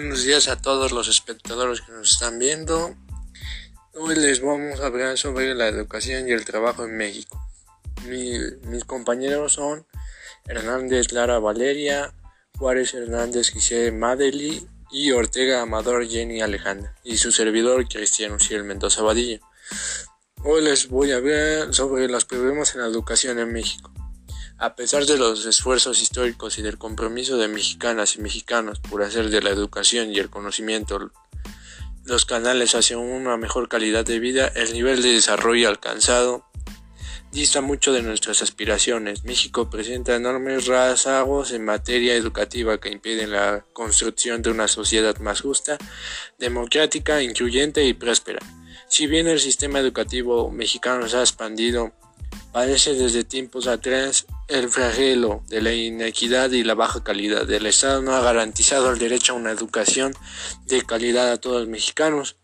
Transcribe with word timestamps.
Buenos 0.00 0.22
días 0.22 0.46
a 0.46 0.62
todos 0.62 0.92
los 0.92 1.08
espectadores 1.08 1.80
que 1.80 1.90
nos 1.90 2.12
están 2.12 2.38
viendo. 2.38 2.94
Hoy 3.94 4.14
les 4.14 4.40
vamos 4.40 4.78
a 4.78 4.86
hablar 4.86 5.18
sobre 5.18 5.56
la 5.56 5.66
educación 5.66 6.28
y 6.28 6.30
el 6.30 6.44
trabajo 6.44 6.84
en 6.84 6.96
México. 6.96 7.44
mis 8.06 8.84
compañeros 8.84 9.54
son 9.54 9.88
Hernández 10.46 11.10
Lara 11.10 11.40
Valeria, 11.40 12.14
Juárez 12.56 12.94
Hernández 12.94 13.50
Giselle 13.50 13.90
Madeli 13.90 14.64
y 14.92 15.10
Ortega 15.10 15.62
Amador 15.62 16.06
Jenny 16.06 16.42
Alejandra 16.42 16.94
y 17.02 17.16
su 17.16 17.32
servidor 17.32 17.88
Cristiano 17.88 18.38
Ciel 18.38 18.62
Mendoza 18.62 19.02
Vadillo. 19.02 19.40
Hoy 20.44 20.62
les 20.62 20.88
voy 20.88 21.10
a 21.10 21.16
hablar 21.16 21.74
sobre 21.74 22.06
los 22.06 22.24
problemas 22.24 22.72
en 22.76 22.82
la 22.82 22.86
educación 22.86 23.40
en 23.40 23.52
México. 23.52 23.92
A 24.60 24.74
pesar 24.74 25.06
de 25.06 25.16
los 25.16 25.46
esfuerzos 25.46 26.02
históricos 26.02 26.58
y 26.58 26.62
del 26.62 26.78
compromiso 26.78 27.36
de 27.36 27.46
mexicanas 27.46 28.16
y 28.16 28.20
mexicanos 28.20 28.80
por 28.80 29.04
hacer 29.04 29.30
de 29.30 29.40
la 29.40 29.50
educación 29.50 30.12
y 30.12 30.18
el 30.18 30.30
conocimiento 30.30 31.12
los 32.04 32.24
canales 32.24 32.74
hacia 32.74 32.98
una 32.98 33.36
mejor 33.36 33.68
calidad 33.68 34.04
de 34.04 34.18
vida, 34.18 34.48
el 34.56 34.72
nivel 34.72 35.00
de 35.02 35.12
desarrollo 35.12 35.68
alcanzado 35.68 36.44
dista 37.30 37.60
mucho 37.60 37.92
de 37.92 38.02
nuestras 38.02 38.42
aspiraciones. 38.42 39.22
México 39.22 39.70
presenta 39.70 40.16
enormes 40.16 40.66
rezagos 40.66 41.52
en 41.52 41.64
materia 41.64 42.14
educativa 42.14 42.80
que 42.80 42.90
impiden 42.90 43.30
la 43.30 43.64
construcción 43.72 44.42
de 44.42 44.50
una 44.50 44.66
sociedad 44.66 45.16
más 45.18 45.40
justa, 45.40 45.78
democrática, 46.38 47.22
incluyente 47.22 47.84
y 47.84 47.94
próspera. 47.94 48.40
Si 48.88 49.06
bien 49.06 49.28
el 49.28 49.38
sistema 49.38 49.78
educativo 49.78 50.50
mexicano 50.50 51.08
se 51.08 51.18
ha 51.18 51.20
expandido 51.20 51.92
Parece 52.52 52.94
desde 52.94 53.24
tiempos 53.24 53.66
atrás 53.66 54.26
el 54.48 54.68
flagelo 54.68 55.42
de 55.48 55.60
la 55.60 55.72
inequidad 55.74 56.50
y 56.50 56.64
la 56.64 56.74
baja 56.74 57.04
calidad. 57.04 57.46
del 57.46 57.66
Estado 57.66 58.02
no 58.02 58.14
ha 58.14 58.20
garantizado 58.20 58.90
el 58.90 58.98
derecho 58.98 59.32
a 59.32 59.36
una 59.36 59.50
educación 59.50 60.14
de 60.66 60.82
calidad 60.82 61.30
a 61.30 61.36
todos 61.38 61.60
los 61.60 61.68
mexicanos. 61.68 62.36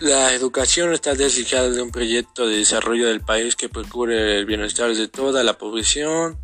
La 0.00 0.34
educación 0.34 0.92
está 0.92 1.14
desligada 1.14 1.70
de 1.70 1.80
un 1.80 1.92
proyecto 1.92 2.48
de 2.48 2.56
desarrollo 2.56 3.06
del 3.06 3.20
país 3.20 3.54
que 3.54 3.68
procure 3.68 4.38
el 4.38 4.44
bienestar 4.44 4.92
de 4.92 5.06
toda 5.06 5.44
la 5.44 5.56
población. 5.56 6.36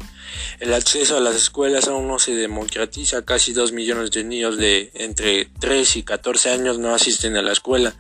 El 0.61 0.73
acceso 0.73 1.17
a 1.17 1.21
las 1.21 1.35
escuelas 1.35 1.89
aún 1.89 2.07
no 2.07 2.21
se 2.21 2.37
democratiza. 2.37 3.25
Casi 3.25 3.53
dos 3.53 3.73
millones 3.73 4.13
de 4.13 4.23
niños 4.23 4.57
de 4.57 4.93
entre 4.95 5.47
3 5.59 5.97
y 5.97 6.03
14 6.05 6.51
años 6.51 6.79
no 6.79 6.95
asisten 6.95 7.37
a 7.37 7.43
la 7.43 7.51
escuela 7.51 7.97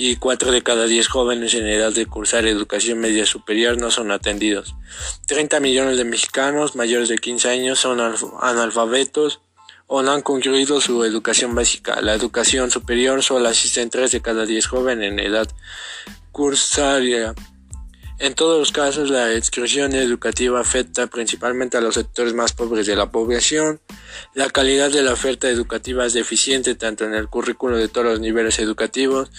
y 0.00 0.14
4 0.14 0.52
de 0.52 0.62
cada 0.62 0.86
10 0.86 1.08
jóvenes 1.08 1.54
en 1.54 1.66
edad 1.66 1.92
de 1.92 2.06
cursar 2.06 2.46
educación 2.46 3.00
media 3.00 3.26
superior 3.26 3.78
no 3.78 3.90
son 3.90 4.12
atendidos. 4.12 4.76
30 5.26 5.58
millones 5.58 5.98
de 5.98 6.04
mexicanos 6.04 6.76
mayores 6.76 7.08
de 7.08 7.18
15 7.18 7.48
años 7.48 7.80
son 7.80 8.00
analfabetos 8.40 9.40
o 9.88 10.02
no 10.02 10.12
han 10.12 10.22
concluido 10.22 10.80
su 10.80 11.02
educación 11.02 11.52
básica. 11.56 12.00
La 12.00 12.14
educación 12.14 12.70
superior 12.70 13.24
solo 13.24 13.48
asisten 13.48 13.90
3 13.90 14.12
de 14.12 14.20
cada 14.22 14.46
10 14.46 14.68
jóvenes 14.68 15.10
en 15.10 15.18
edad 15.18 15.48
cursaria. 16.30 17.34
En 18.20 18.34
todos 18.34 18.58
los 18.58 18.72
casos, 18.72 19.10
la 19.10 19.32
exclusión 19.34 19.94
educativa 19.94 20.58
afecta 20.58 21.06
principalmente 21.06 21.76
a 21.76 21.80
los 21.80 21.94
sectores 21.94 22.34
más 22.34 22.52
pobres 22.52 22.88
de 22.88 22.96
la 22.96 23.12
población. 23.12 23.80
La 24.34 24.50
calidad 24.50 24.90
de 24.90 25.02
la 25.02 25.12
oferta 25.12 25.48
educativa 25.48 26.04
es 26.04 26.14
deficiente 26.14 26.74
tanto 26.74 27.04
en 27.04 27.14
el 27.14 27.28
currículo 27.28 27.76
de 27.76 27.86
todos 27.86 28.06
los 28.06 28.20
niveles 28.20 28.58
educativos 28.58 29.30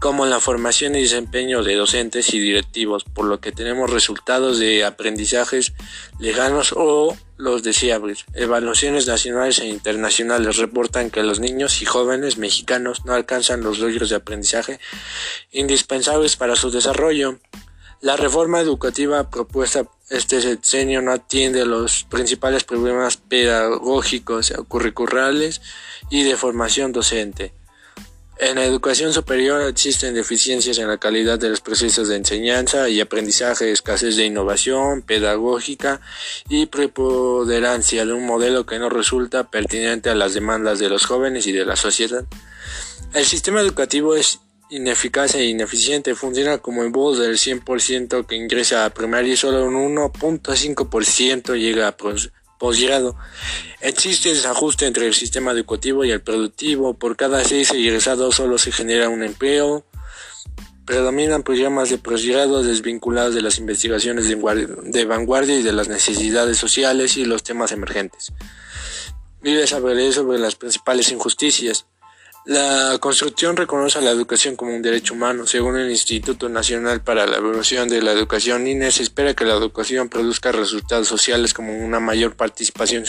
como 0.00 0.24
en 0.24 0.30
la 0.30 0.40
formación 0.40 0.96
y 0.96 1.02
desempeño 1.02 1.62
de 1.62 1.76
docentes 1.76 2.34
y 2.34 2.40
directivos, 2.40 3.04
por 3.04 3.26
lo 3.26 3.38
que 3.40 3.52
tenemos 3.52 3.88
resultados 3.90 4.58
de 4.58 4.84
aprendizajes 4.84 5.72
lejanos 6.18 6.74
o 6.76 7.16
los 7.36 7.62
deseables. 7.62 8.24
Evaluaciones 8.34 9.06
nacionales 9.06 9.60
e 9.60 9.66
internacionales 9.66 10.56
reportan 10.56 11.10
que 11.10 11.22
los 11.22 11.38
niños 11.38 11.82
y 11.82 11.84
jóvenes 11.84 12.36
mexicanos 12.36 13.04
no 13.04 13.14
alcanzan 13.14 13.62
los 13.62 13.78
logros 13.78 14.10
de 14.10 14.16
aprendizaje 14.16 14.80
indispensables 15.52 16.36
para 16.36 16.56
su 16.56 16.72
desarrollo. 16.72 17.38
La 18.04 18.18
reforma 18.18 18.60
educativa 18.60 19.30
propuesta 19.30 19.88
este 20.10 20.42
sexenio 20.42 21.00
no 21.00 21.10
atiende 21.10 21.64
los 21.64 22.04
principales 22.04 22.62
problemas 22.62 23.16
pedagógicos, 23.16 24.52
curriculares 24.68 25.62
y 26.10 26.22
de 26.22 26.36
formación 26.36 26.92
docente. 26.92 27.54
En 28.36 28.56
la 28.56 28.66
educación 28.66 29.14
superior 29.14 29.62
existen 29.62 30.12
deficiencias 30.12 30.76
en 30.76 30.88
la 30.88 30.98
calidad 30.98 31.38
de 31.38 31.48
los 31.48 31.62
procesos 31.62 32.08
de 32.08 32.16
enseñanza 32.16 32.90
y 32.90 33.00
aprendizaje, 33.00 33.72
escasez 33.72 34.16
de 34.16 34.26
innovación 34.26 35.00
pedagógica 35.00 36.02
y 36.50 36.66
preponderancia 36.66 38.04
de 38.04 38.12
un 38.12 38.26
modelo 38.26 38.66
que 38.66 38.78
no 38.78 38.90
resulta 38.90 39.48
pertinente 39.48 40.10
a 40.10 40.14
las 40.14 40.34
demandas 40.34 40.78
de 40.78 40.90
los 40.90 41.06
jóvenes 41.06 41.46
y 41.46 41.52
de 41.52 41.64
la 41.64 41.76
sociedad. 41.76 42.26
El 43.14 43.24
sistema 43.24 43.62
educativo 43.62 44.14
es 44.14 44.40
ineficaz 44.70 45.34
e 45.34 45.44
ineficiente. 45.44 46.14
Funciona 46.14 46.58
como 46.58 46.82
el 46.82 46.90
voz 46.90 47.18
del 47.18 47.36
100% 47.36 48.26
que 48.26 48.36
ingresa 48.36 48.84
a 48.84 48.90
primaria 48.90 49.34
y 49.34 49.36
solo 49.36 49.64
un 49.66 49.96
1.5% 49.96 51.56
llega 51.58 51.88
a 51.88 51.96
posgrado. 52.58 53.16
Existe 53.80 54.30
desajuste 54.30 54.86
entre 54.86 55.06
el 55.06 55.14
sistema 55.14 55.52
educativo 55.52 56.04
y 56.04 56.10
el 56.10 56.22
productivo. 56.22 56.94
Por 56.94 57.16
cada 57.16 57.44
seis 57.44 57.70
egresados 57.72 58.36
solo 58.36 58.58
se 58.58 58.72
genera 58.72 59.08
un 59.08 59.22
empleo. 59.22 59.84
Predominan 60.86 61.42
programas 61.42 61.88
de 61.88 61.98
posgrado 61.98 62.62
desvinculados 62.62 63.34
de 63.34 63.40
las 63.40 63.58
investigaciones 63.58 64.28
de 64.28 65.04
vanguardia 65.06 65.58
y 65.58 65.62
de 65.62 65.72
las 65.72 65.88
necesidades 65.88 66.58
sociales 66.58 67.16
y 67.16 67.24
los 67.24 67.42
temas 67.42 67.72
emergentes. 67.72 68.32
Vive 69.44 69.66
saber 69.66 70.10
sobre 70.14 70.38
las 70.38 70.56
principales 70.56 71.12
injusticias. 71.12 71.86
La 72.46 72.98
Constitución 73.00 73.56
reconoce 73.56 73.98
a 73.98 74.02
la 74.02 74.10
educación 74.10 74.54
como 74.54 74.76
un 74.76 74.82
derecho 74.82 75.14
humano. 75.14 75.46
Según 75.46 75.78
el 75.78 75.90
Instituto 75.90 76.50
Nacional 76.50 77.00
para 77.02 77.26
la 77.26 77.38
Evaluación 77.38 77.88
de 77.88 78.02
la 78.02 78.12
Educación, 78.12 78.66
INE, 78.66 78.92
se 78.92 79.02
espera 79.02 79.32
que 79.32 79.46
la 79.46 79.54
educación 79.54 80.10
produzca 80.10 80.52
resultados 80.52 81.08
sociales 81.08 81.54
como 81.54 81.74
una 81.74 82.00
mayor 82.00 82.36
participación 82.36 83.06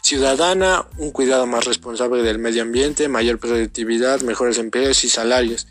ciudadana, 0.00 0.86
un 0.96 1.10
cuidado 1.10 1.46
más 1.46 1.66
responsable 1.66 2.22
del 2.22 2.38
medio 2.38 2.62
ambiente, 2.62 3.06
mayor 3.06 3.38
productividad, 3.38 4.22
mejores 4.22 4.56
empleos 4.56 5.04
y 5.04 5.10
salarios. 5.10 5.66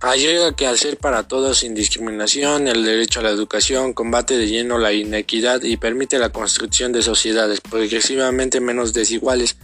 Ayuda 0.00 0.54
que 0.54 0.66
al 0.66 0.78
ser 0.78 0.96
para 0.96 1.26
todos 1.26 1.58
sin 1.58 1.74
discriminación, 1.74 2.68
el 2.68 2.84
derecho 2.84 3.18
a 3.18 3.24
la 3.24 3.30
educación 3.30 3.92
combate 3.92 4.38
de 4.38 4.46
lleno 4.46 4.78
la 4.78 4.92
inequidad 4.92 5.62
y 5.62 5.76
permite 5.76 6.20
la 6.20 6.30
construcción 6.30 6.92
de 6.92 7.02
sociedades 7.02 7.60
progresivamente 7.60 8.60
menos 8.60 8.92
desiguales, 8.92 9.56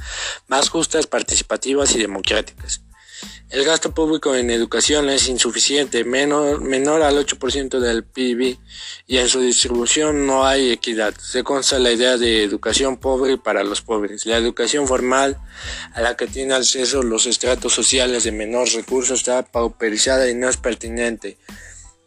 más 0.49 0.71
justas, 0.71 1.07
participativas 1.07 1.95
y 1.95 1.99
democráticas. 1.99 2.84
El 3.55 3.65
gasto 3.65 3.95
público 3.95 4.35
en 4.35 4.51
educación 4.51 5.09
es 5.09 5.29
insuficiente, 5.29 6.03
menor, 6.03 7.03
al 7.03 7.25
8% 7.25 7.79
del 7.79 8.03
PIB, 8.03 8.59
y 9.07 9.19
en 9.19 9.29
su 9.29 9.39
distribución 9.39 10.27
no 10.27 10.45
hay 10.45 10.73
equidad. 10.73 11.15
Se 11.15 11.45
consta 11.45 11.79
la 11.79 11.93
idea 11.93 12.17
de 12.17 12.43
educación 12.43 12.97
pobre 12.97 13.39
para 13.39 13.63
los 13.63 13.81
pobres. 13.81 14.27
La 14.27 14.39
educación 14.39 14.89
formal, 14.89 15.39
a 15.93 16.01
la 16.01 16.17
que 16.17 16.27
tienen 16.27 16.51
acceso 16.51 17.05
los 17.05 17.27
estratos 17.27 17.73
sociales 17.73 18.25
de 18.25 18.33
menor 18.33 18.67
recursos, 18.75 19.21
está 19.21 19.45
pauperizada 19.45 20.29
y 20.29 20.35
no 20.35 20.49
es 20.49 20.57
pertinente 20.57 21.37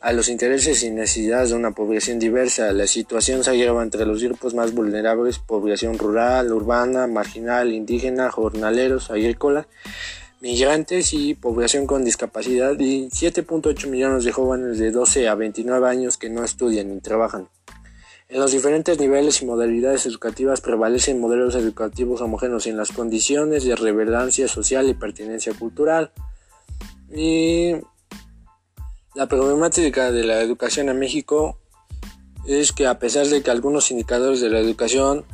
a 0.01 0.11
los 0.11 0.27
intereses 0.27 0.83
y 0.83 0.89
necesidades 0.89 1.51
de 1.51 1.55
una 1.55 1.71
población 1.71 2.19
diversa. 2.19 2.73
La 2.73 2.87
situación 2.87 3.45
se 3.45 3.51
agrava 3.51 3.83
entre 3.83 4.05
los 4.05 4.21
grupos 4.21 4.53
más 4.53 4.73
vulnerables, 4.73 5.39
población 5.39 5.97
rural, 5.97 6.51
urbana, 6.51 7.07
marginal, 7.07 7.71
indígena, 7.71 8.31
jornaleros, 8.31 9.11
agrícolas 9.11 9.67
migrantes 10.41 11.13
y 11.13 11.33
población 11.33 11.87
con 11.87 12.03
discapacidad 12.03 12.79
y 12.79 13.09
7.8 13.09 13.87
millones 13.87 14.23
de 14.23 14.31
jóvenes 14.31 14.77
de 14.77 14.91
12 14.91 15.27
a 15.27 15.35
29 15.35 15.89
años 15.89 16.17
que 16.17 16.29
no 16.29 16.43
estudian 16.43 16.93
ni 16.93 17.01
trabajan. 17.01 17.49
En 18.29 18.41
los 18.41 18.51
diferentes 18.51 18.99
niveles 18.99 19.41
y 19.41 19.45
modalidades 19.45 20.05
educativas 20.05 20.59
prevalecen 20.59 21.21
modelos 21.21 21.55
educativos 21.55 22.21
homogéneos 22.21 22.67
en 22.67 22.75
las 22.75 22.91
condiciones 22.91 23.63
de 23.63 23.75
relevancia 23.75 24.49
social 24.49 24.89
y 24.89 24.93
pertinencia 24.93 25.53
cultural. 25.53 26.11
Y 27.09 27.71
la 29.15 29.27
problemática 29.27 30.11
de 30.11 30.25
la 30.25 30.41
educación 30.41 30.89
en 30.89 30.99
México 30.99 31.57
es 32.45 32.73
que 32.73 32.85
a 32.85 32.99
pesar 32.99 33.27
de 33.27 33.41
que 33.41 33.49
algunos 33.49 33.91
indicadores 33.91 34.41
de 34.41 34.49
la 34.49 34.59
educación 34.59 35.25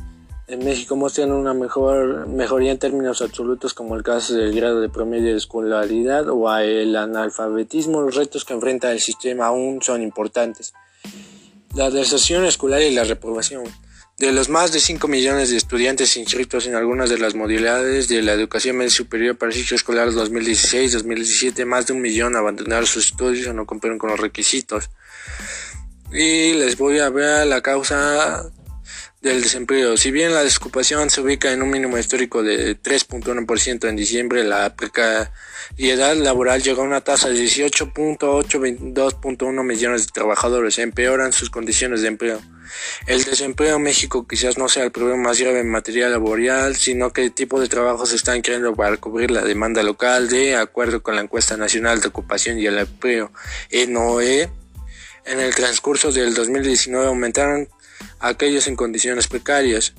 en 0.46 0.64
México 0.64 0.94
muestran 0.94 1.32
una 1.32 1.54
mejor 1.54 2.26
mejoría 2.26 2.72
en 2.72 2.78
términos 2.78 3.22
absolutos 3.22 3.72
como 3.72 3.96
el 3.96 4.02
caso 4.02 4.34
del 4.34 4.54
grado 4.54 4.80
de 4.80 4.90
promedio 4.90 5.30
de 5.30 5.38
escolaridad 5.38 6.28
o 6.28 6.54
el 6.58 6.94
analfabetismo, 6.96 8.02
los 8.02 8.14
retos 8.14 8.44
que 8.44 8.52
enfrenta 8.52 8.92
el 8.92 9.00
sistema 9.00 9.46
aún 9.46 9.80
son 9.82 10.02
importantes. 10.02 10.74
La 11.74 11.90
deserción 11.90 12.44
escolar 12.44 12.82
y 12.82 12.90
la 12.90 13.04
reprobación. 13.04 13.64
De 14.18 14.30
los 14.30 14.48
más 14.48 14.70
de 14.72 14.78
5 14.78 15.08
millones 15.08 15.50
de 15.50 15.56
estudiantes 15.56 16.16
inscritos 16.16 16.68
en 16.68 16.76
algunas 16.76 17.10
de 17.10 17.18
las 17.18 17.34
modalidades 17.34 18.06
de 18.06 18.22
la 18.22 18.32
educación 18.32 18.76
media 18.76 18.90
superior 18.90 19.36
para 19.36 19.50
el 19.50 19.58
ciclo 19.58 19.74
escolar 19.74 20.10
2016-2017, 20.10 21.64
más 21.64 21.86
de 21.86 21.94
un 21.94 22.00
millón 22.00 22.36
abandonaron 22.36 22.86
sus 22.86 23.06
estudios 23.06 23.48
o 23.48 23.52
no 23.54 23.66
cumplieron 23.66 23.98
con 23.98 24.10
los 24.10 24.20
requisitos. 24.20 24.90
Y 26.12 26.52
les 26.52 26.78
voy 26.78 27.00
a 27.00 27.10
ver 27.10 27.48
la 27.48 27.60
causa 27.60 28.52
del 29.24 29.42
desempleo. 29.42 29.96
Si 29.96 30.10
bien 30.10 30.34
la 30.34 30.42
desocupación 30.44 31.08
se 31.08 31.22
ubica 31.22 31.50
en 31.50 31.62
un 31.62 31.70
mínimo 31.70 31.96
histórico 31.98 32.42
de 32.42 32.78
3.1% 32.80 33.88
en 33.88 33.96
diciembre, 33.96 34.44
la 34.44 34.76
precariedad 34.76 36.14
laboral 36.14 36.62
llegó 36.62 36.82
a 36.82 36.84
una 36.84 37.00
tasa 37.00 37.30
de 37.30 37.42
18.822.1 37.42 39.64
millones 39.64 40.06
de 40.06 40.12
trabajadores. 40.12 40.78
Empeoran 40.78 41.32
sus 41.32 41.48
condiciones 41.48 42.02
de 42.02 42.08
empleo. 42.08 42.42
El 43.06 43.24
desempleo 43.24 43.76
en 43.76 43.82
México 43.82 44.28
quizás 44.28 44.58
no 44.58 44.68
sea 44.68 44.84
el 44.84 44.92
problema 44.92 45.22
más 45.22 45.40
grave 45.40 45.60
en 45.60 45.70
materia 45.70 46.10
laboral, 46.10 46.76
sino 46.76 47.14
que 47.14 47.30
tipo 47.30 47.58
de 47.60 47.68
trabajo 47.68 48.04
se 48.04 48.16
están 48.16 48.42
creando 48.42 48.74
para 48.74 48.98
cubrir 48.98 49.30
la 49.30 49.40
demanda 49.40 49.82
local 49.82 50.28
de 50.28 50.54
acuerdo 50.54 51.02
con 51.02 51.16
la 51.16 51.22
encuesta 51.22 51.56
nacional 51.56 52.02
de 52.02 52.08
ocupación 52.08 52.58
y 52.58 52.66
el 52.66 52.76
empleo 52.78 53.32
ENOE. 53.70 54.50
En 55.26 55.40
el 55.40 55.54
transcurso 55.54 56.12
del 56.12 56.34
2019 56.34 57.06
aumentaron 57.06 57.66
aquellos 58.20 58.66
en 58.68 58.76
condiciones 58.76 59.28
precarias. 59.28 59.94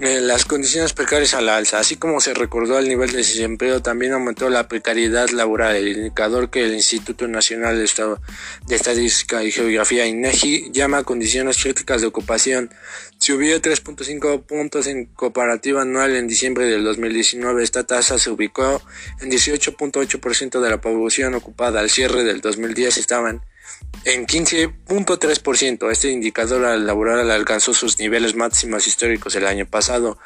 Eh, 0.00 0.20
las 0.20 0.44
condiciones 0.44 0.92
precarias 0.92 1.34
a 1.34 1.40
la 1.40 1.56
alza, 1.56 1.80
así 1.80 1.96
como 1.96 2.20
se 2.20 2.32
recordó 2.32 2.78
el 2.78 2.88
nivel 2.88 3.10
de 3.10 3.16
desempleo, 3.16 3.82
también 3.82 4.12
aumentó 4.12 4.48
la 4.48 4.68
precariedad 4.68 5.28
laboral. 5.30 5.74
El 5.74 5.88
indicador 5.88 6.50
que 6.50 6.64
el 6.64 6.74
Instituto 6.74 7.26
Nacional 7.26 7.76
de, 7.76 8.76
Estadística 8.76 9.42
y 9.42 9.50
Geografía 9.50 10.06
INEGI 10.06 10.70
llama 10.70 11.02
condiciones 11.02 11.60
críticas 11.60 12.00
de 12.00 12.06
ocupación. 12.06 12.70
Subió 13.18 13.60
3.5 13.60 14.44
puntos 14.44 14.86
en 14.86 15.06
comparativa 15.06 15.82
anual 15.82 16.14
en 16.14 16.28
diciembre 16.28 16.66
del 16.66 16.84
2019. 16.84 17.64
Esta 17.64 17.82
tasa 17.82 18.20
se 18.20 18.30
ubicó 18.30 18.80
en 19.20 19.32
18.8% 19.32 20.60
de 20.60 20.70
la 20.70 20.80
población 20.80 21.34
ocupada. 21.34 21.80
Al 21.80 21.90
cierre 21.90 22.22
del 22.22 22.40
2010 22.40 22.98
estaban 22.98 23.42
en 24.04 24.26
15.3%. 24.26 25.90
Este 25.90 26.10
indicador 26.10 26.78
laboral 26.78 27.30
alcanzó 27.30 27.74
sus 27.74 27.98
niveles 27.98 28.34
máximos 28.34 28.86
históricos 28.86 29.34
el 29.36 29.46
año 29.46 29.66
pasado. 29.66 30.18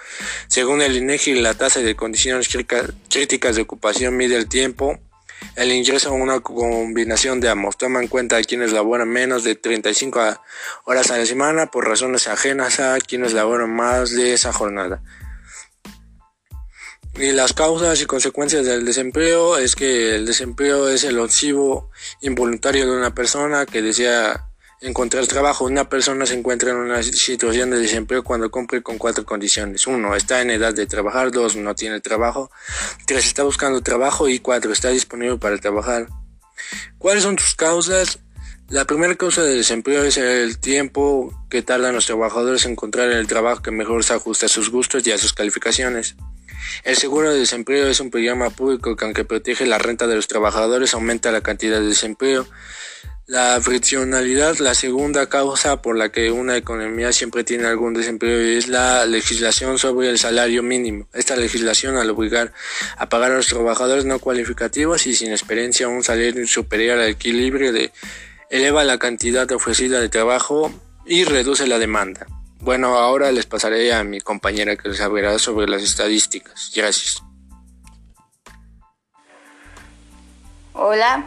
Según 0.49 0.83
el 0.83 0.97
INEGI, 0.97 1.35
la 1.35 1.55
tasa 1.55 1.81
de 1.81 1.97
condiciones 1.97 2.49
críticas 2.49 3.57
de 3.57 3.63
ocupación 3.63 4.17
mide 4.17 4.37
el 4.37 4.49
tiempo, 4.49 5.01
el 5.57 5.73
ingreso 5.73 6.11
a 6.11 6.13
una 6.13 6.41
combinación 6.41 7.41
de 7.41 7.49
ambos. 7.49 7.77
Toma 7.77 8.01
en 8.01 8.09
cuenta 8.09 8.37
a 8.37 8.43
quienes 8.43 8.73
laboran 8.73 9.09
menos 9.09 9.45
de 9.45 9.55
35 9.55 10.39
horas 10.85 11.11
a 11.11 11.19
la 11.19 11.27
semana 11.27 11.67
por 11.67 11.89
razones 11.89 12.29
ajenas 12.29 12.81
a 12.81 12.99
quienes 13.01 13.33
laboran 13.33 13.71
más 13.71 14.13
de 14.13 14.35
esa 14.35 14.53
jornada. 14.53 15.03
Y 17.15 17.33
las 17.33 17.53
causas 17.53 18.01
y 18.01 18.07
consecuencias 18.07 18.65
del 18.65 18.87
desempleo 18.87 19.59
es 19.59 19.77
que 19.77 20.17
el 20.17 20.25
desempleo 20.25 20.89
es 20.89 21.05
el 21.05 21.19
objetivo 21.19 21.91
involuntario 22.23 22.87
de 22.87 22.97
una 22.97 23.15
persona 23.15 23.67
que 23.67 23.83
desea 23.83 24.49
encontrar 24.81 25.27
trabajo. 25.27 25.67
Una 25.67 25.89
persona 25.89 26.25
se 26.25 26.35
encuentra 26.35 26.71
en 26.71 26.77
una 26.77 27.03
situación 27.03 27.71
de 27.71 27.79
desempleo 27.79 28.25
cuando 28.25 28.51
cumple 28.51 28.83
con 28.83 28.97
cuatro 28.97 29.25
condiciones. 29.27 29.87
Uno, 29.87 30.17
está 30.17 30.41
en 30.41 30.51
edad 30.51 30.73
de 30.73 30.87
trabajar. 30.87 31.31
Dos, 31.31 31.55
no 31.55 31.75
tiene 31.75 32.01
trabajo. 32.01 32.51
Tres, 33.07 33.27
está 33.27 33.43
buscando 33.43 33.83
trabajo. 33.83 34.29
Y 34.29 34.39
cuatro, 34.39 34.73
está 34.73 34.89
disponible 34.89 35.37
para 35.37 35.59
trabajar. 35.59 36.09
¿Cuáles 36.99 37.25
son 37.25 37.37
tus 37.37 37.55
causas? 37.55 38.21
La 38.69 38.87
primera 38.87 39.15
causa 39.17 39.43
de 39.43 39.55
desempleo 39.55 40.03
es 40.03 40.17
el 40.17 40.59
tiempo 40.59 41.31
que 41.51 41.61
tardan 41.61 41.95
los 41.95 42.07
trabajadores 42.07 42.65
en 42.65 42.73
encontrar 42.73 43.11
el 43.11 43.27
trabajo 43.27 43.61
que 43.61 43.71
mejor 43.71 44.03
se 44.03 44.15
ajusta 44.15 44.47
a 44.47 44.49
sus 44.49 44.71
gustos 44.71 45.07
y 45.07 45.13
a 45.13 45.19
sus 45.19 45.35
calificaciones. 45.35 46.17
El 46.85 46.97
seguro 46.97 47.33
de 47.33 47.39
desempleo 47.39 47.87
es 47.89 48.01
un 48.01 48.11
programa 48.11 48.51
público 48.51 48.97
que 48.97 49.05
aunque 49.05 49.25
protege 49.25 49.67
la 49.67 49.79
renta 49.79 50.07
de 50.07 50.17
los 50.17 50.29
trabajadores 50.29 50.95
aumenta 50.95 51.33
la 51.33 51.41
cantidad 51.41 51.81
de 51.81 51.87
desempleo. 51.87 52.47
La 53.27 53.61
friccionalidad, 53.63 54.59
la 54.59 54.75
segunda 54.75 55.29
causa 55.29 55.81
por 55.81 55.97
la 55.97 56.11
que 56.11 56.33
una 56.33 56.57
economía 56.57 57.13
siempre 57.13 57.45
tiene 57.45 57.67
algún 57.67 57.95
desempleo 57.95 58.41
es 58.41 58.67
la 58.67 59.07
legislación 59.07 59.79
sobre 59.79 60.11
el 60.11 60.19
salario 60.19 60.63
mínimo. 60.65 61.09
Esta 61.15 61.37
legislación 61.37 61.97
al 61.97 62.11
obligar 62.11 62.53
a 62.97 63.09
pagar 63.09 63.31
a 63.31 63.37
los 63.37 63.47
trabajadores 63.47 64.05
no 64.05 64.19
cualificativos 64.19 65.07
y 65.07 65.15
sin 65.15 65.31
experiencia 65.31 65.89
un 65.89 66.03
salario 66.03 66.47
superior 66.49 66.99
al 66.99 67.11
equilibrio 67.11 67.73
de 67.73 67.93
eleva 68.51 68.85
la 68.85 68.99
cantidad 68.99 69.51
ofrecida 69.53 70.01
de 70.01 70.09
trabajo 70.09 70.73
y 71.07 71.25
reduce 71.25 71.67
la 71.67 71.79
demanda. 71.79 72.27
Bueno, 72.63 72.97
ahora 72.97 73.33
les 73.33 73.45
pasaré 73.45 73.93
a 73.93 74.05
mi 74.05 74.21
compañera 74.21 74.77
que 74.77 74.89
les 74.89 75.01
hablará 75.01 75.37
sobre 75.41 75.67
las 75.67 75.83
estadísticas. 75.83 76.71
Gracias. 76.73 77.21
Hola, 80.73 81.25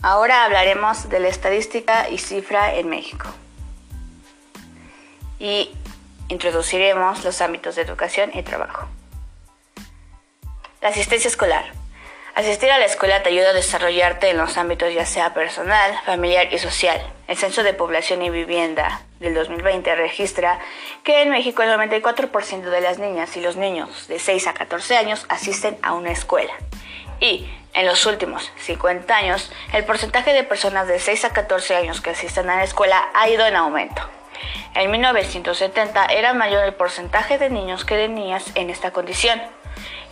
ahora 0.00 0.46
hablaremos 0.46 1.10
de 1.10 1.20
la 1.20 1.28
estadística 1.28 2.08
y 2.08 2.16
cifra 2.16 2.74
en 2.74 2.88
México. 2.88 3.28
Y 5.38 5.70
introduciremos 6.28 7.22
los 7.22 7.42
ámbitos 7.42 7.76
de 7.76 7.82
educación 7.82 8.30
y 8.32 8.42
trabajo. 8.42 8.88
La 10.80 10.88
asistencia 10.88 11.28
escolar. 11.28 11.70
Asistir 12.38 12.70
a 12.70 12.78
la 12.78 12.84
escuela 12.84 13.20
te 13.24 13.30
ayuda 13.30 13.50
a 13.50 13.52
desarrollarte 13.52 14.30
en 14.30 14.38
los 14.38 14.56
ámbitos 14.58 14.94
ya 14.94 15.04
sea 15.04 15.34
personal, 15.34 15.98
familiar 16.06 16.46
y 16.52 16.58
social. 16.58 17.02
El 17.26 17.36
Censo 17.36 17.64
de 17.64 17.74
Población 17.74 18.22
y 18.22 18.30
Vivienda 18.30 19.02
del 19.18 19.34
2020 19.34 19.92
registra 19.96 20.60
que 21.02 21.22
en 21.22 21.30
México 21.30 21.64
el 21.64 21.70
94% 21.70 22.70
de 22.70 22.80
las 22.80 23.00
niñas 23.00 23.36
y 23.36 23.40
los 23.40 23.56
niños 23.56 24.06
de 24.06 24.20
6 24.20 24.46
a 24.46 24.54
14 24.54 24.96
años 24.96 25.26
asisten 25.28 25.78
a 25.82 25.94
una 25.94 26.12
escuela. 26.12 26.52
Y 27.18 27.50
en 27.74 27.86
los 27.86 28.06
últimos 28.06 28.52
50 28.58 29.16
años, 29.16 29.50
el 29.72 29.84
porcentaje 29.84 30.32
de 30.32 30.44
personas 30.44 30.86
de 30.86 31.00
6 31.00 31.24
a 31.24 31.32
14 31.32 31.74
años 31.74 32.00
que 32.00 32.10
asisten 32.10 32.48
a 32.50 32.58
la 32.58 32.62
escuela 32.62 33.08
ha 33.14 33.28
ido 33.28 33.46
en 33.46 33.56
aumento. 33.56 34.00
En 34.76 34.92
1970 34.92 36.04
era 36.04 36.34
mayor 36.34 36.62
el 36.62 36.74
porcentaje 36.74 37.36
de 37.36 37.50
niños 37.50 37.84
que 37.84 37.96
de 37.96 38.06
niñas 38.06 38.52
en 38.54 38.70
esta 38.70 38.92
condición. 38.92 39.42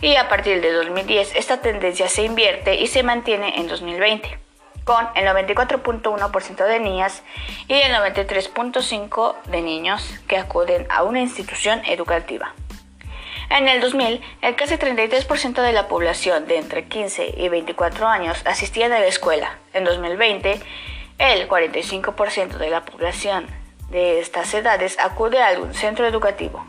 Y 0.01 0.15
a 0.15 0.29
partir 0.29 0.61
de 0.61 0.71
2010 0.71 1.35
esta 1.35 1.61
tendencia 1.61 2.07
se 2.07 2.23
invierte 2.23 2.75
y 2.75 2.87
se 2.87 3.03
mantiene 3.03 3.59
en 3.59 3.67
2020 3.67 4.39
con 4.87 5.05
el 5.15 5.25
94.1% 5.27 6.65
de 6.65 6.79
niñas 6.79 7.21
y 7.67 7.73
el 7.73 7.93
93.5% 7.93 9.35
de 9.47 9.61
niños 9.61 10.17
que 10.27 10.37
acuden 10.37 10.87
a 10.89 11.03
una 11.03 11.19
institución 11.19 11.81
educativa. 11.85 12.53
En 13.49 13.67
el 13.67 13.81
2000, 13.81 14.21
el 14.41 14.55
casi 14.55 14.75
33% 14.75 15.61
de 15.61 15.73
la 15.73 15.89
población 15.89 16.47
de 16.47 16.57
entre 16.57 16.85
15 16.85 17.33
y 17.37 17.49
24 17.49 18.07
años 18.07 18.41
asistían 18.45 18.93
a 18.93 18.99
la 18.99 19.07
escuela. 19.07 19.57
En 19.73 19.83
2020, 19.83 20.59
el 21.17 21.49
45% 21.49 22.57
de 22.57 22.69
la 22.69 22.85
población 22.85 23.47
de 23.89 24.19
estas 24.19 24.53
edades 24.53 24.97
acude 24.99 25.41
a 25.41 25.47
algún 25.47 25.73
centro 25.73 26.05
educativo. 26.07 26.65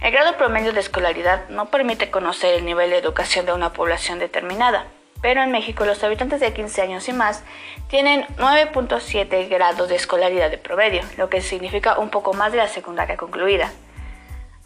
El 0.00 0.12
grado 0.12 0.36
promedio 0.36 0.72
de 0.72 0.80
escolaridad 0.80 1.48
no 1.48 1.66
permite 1.66 2.10
conocer 2.10 2.54
el 2.54 2.64
nivel 2.64 2.90
de 2.90 2.98
educación 2.98 3.46
de 3.46 3.52
una 3.52 3.72
población 3.72 4.18
determinada 4.18 4.86
pero 5.20 5.42
en 5.42 5.50
México 5.50 5.84
los 5.84 6.02
habitantes 6.02 6.40
de 6.40 6.52
15 6.52 6.82
años 6.82 7.08
y 7.08 7.12
más 7.12 7.42
tienen 7.88 8.26
9.7 8.38 9.48
grados 9.48 9.88
de 9.88 9.96
escolaridad 9.96 10.50
de 10.50 10.58
promedio, 10.58 11.02
lo 11.16 11.28
que 11.28 11.42
significa 11.42 11.98
un 11.98 12.10
poco 12.10 12.32
más 12.32 12.52
de 12.52 12.58
la 12.58 12.68
secundaria 12.68 13.16
concluida. 13.16 13.70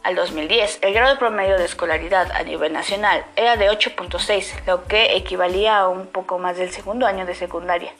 Al 0.02 0.14
2010, 0.16 0.80
el 0.82 0.92
grado 0.92 1.18
promedio 1.18 1.56
de 1.56 1.64
escolaridad 1.64 2.30
a 2.32 2.42
nivel 2.42 2.72
nacional 2.72 3.24
era 3.36 3.56
de 3.56 3.70
8.6, 3.70 4.66
lo 4.66 4.84
que 4.84 5.16
equivalía 5.16 5.78
a 5.78 5.88
un 5.88 6.06
poco 6.06 6.38
más 6.38 6.58
del 6.58 6.70
segundo 6.70 7.06
año 7.06 7.24
de 7.24 7.34
secundaria. 7.34 7.92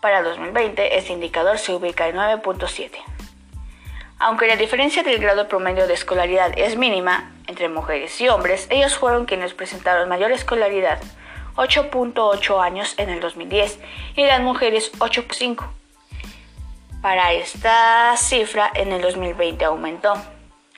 Para 0.00 0.22
2020, 0.22 0.98
este 0.98 1.12
indicador 1.12 1.58
se 1.58 1.72
ubica 1.74 2.08
en 2.08 2.16
9.7. 2.16 2.90
Aunque 4.22 4.46
la 4.46 4.54
diferencia 4.54 5.02
del 5.02 5.18
grado 5.18 5.48
promedio 5.48 5.88
de 5.88 5.94
escolaridad 5.94 6.56
es 6.56 6.76
mínima 6.76 7.32
entre 7.48 7.68
mujeres 7.68 8.20
y 8.20 8.28
hombres, 8.28 8.68
ellos 8.70 8.94
fueron 8.94 9.26
quienes 9.26 9.52
presentaron 9.52 10.08
mayor 10.08 10.30
escolaridad 10.30 11.00
8.8 11.56 12.62
años 12.62 12.94
en 12.98 13.10
el 13.10 13.18
2010 13.18 13.80
y 14.14 14.24
las 14.24 14.40
mujeres 14.40 14.92
8.5. 15.00 15.66
Para 17.02 17.32
esta 17.32 18.16
cifra 18.16 18.70
en 18.74 18.92
el 18.92 19.02
2020 19.02 19.64
aumentó. 19.64 20.14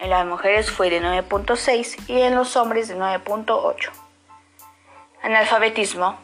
En 0.00 0.08
las 0.08 0.24
mujeres 0.24 0.70
fue 0.70 0.88
de 0.88 1.02
9.6 1.02 2.08
y 2.08 2.22
en 2.22 2.36
los 2.36 2.56
hombres 2.56 2.88
de 2.88 2.96
9.8. 2.96 3.90
Analfabetismo. 5.22 6.16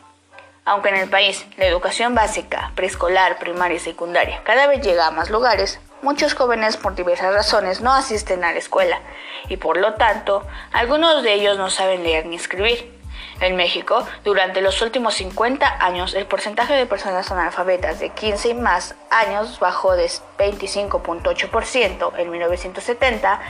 Aunque 0.64 0.88
en 0.88 0.96
el 0.96 1.10
país 1.10 1.44
la 1.58 1.66
educación 1.66 2.14
básica, 2.14 2.72
preescolar, 2.74 3.38
primaria 3.38 3.76
y 3.76 3.80
secundaria 3.80 4.40
cada 4.42 4.66
vez 4.68 4.80
llega 4.80 5.06
a 5.06 5.10
más 5.10 5.28
lugares, 5.28 5.78
muchos 6.02 6.34
jóvenes 6.34 6.76
por 6.76 6.94
diversas 6.94 7.32
razones 7.32 7.80
no 7.80 7.92
asisten 7.92 8.44
a 8.44 8.52
la 8.52 8.58
escuela 8.58 9.00
y 9.48 9.56
por 9.56 9.76
lo 9.76 9.94
tanto 9.94 10.46
algunos 10.72 11.22
de 11.22 11.34
ellos 11.34 11.58
no 11.58 11.70
saben 11.70 12.02
leer 12.02 12.26
ni 12.26 12.36
escribir. 12.36 13.00
En 13.40 13.56
México, 13.56 14.06
durante 14.22 14.60
los 14.60 14.82
últimos 14.82 15.14
50 15.14 15.82
años, 15.82 16.12
el 16.14 16.26
porcentaje 16.26 16.74
de 16.74 16.84
personas 16.84 17.30
analfabetas 17.30 17.98
de 17.98 18.10
15 18.10 18.50
y 18.50 18.54
más 18.54 18.94
años 19.10 19.58
bajó 19.58 19.96
de 19.96 20.04
25.8% 20.04 22.12
en 22.18 22.30
1970 22.30 23.40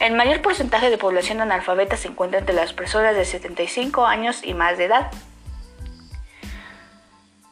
El 0.00 0.14
mayor 0.14 0.42
porcentaje 0.42 0.90
de 0.90 0.98
población 0.98 1.40
analfabeta 1.40 1.96
se 1.96 2.08
encuentra 2.08 2.40
entre 2.40 2.54
las 2.54 2.72
personas 2.72 3.14
de 3.14 3.24
75 3.24 4.06
años 4.06 4.40
y 4.42 4.54
más 4.54 4.76
de 4.76 4.86
edad. 4.86 5.10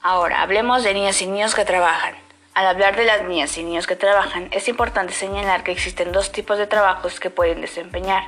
Ahora, 0.06 0.42
hablemos 0.42 0.84
de 0.84 0.92
niñas 0.92 1.22
y 1.22 1.26
niños 1.26 1.54
que 1.54 1.64
trabajan. 1.64 2.14
Al 2.52 2.66
hablar 2.66 2.94
de 2.94 3.06
las 3.06 3.24
niñas 3.24 3.56
y 3.56 3.64
niños 3.64 3.86
que 3.86 3.96
trabajan, 3.96 4.48
es 4.50 4.68
importante 4.68 5.14
señalar 5.14 5.64
que 5.64 5.72
existen 5.72 6.12
dos 6.12 6.30
tipos 6.30 6.58
de 6.58 6.66
trabajos 6.66 7.18
que 7.18 7.30
pueden 7.30 7.62
desempeñar. 7.62 8.24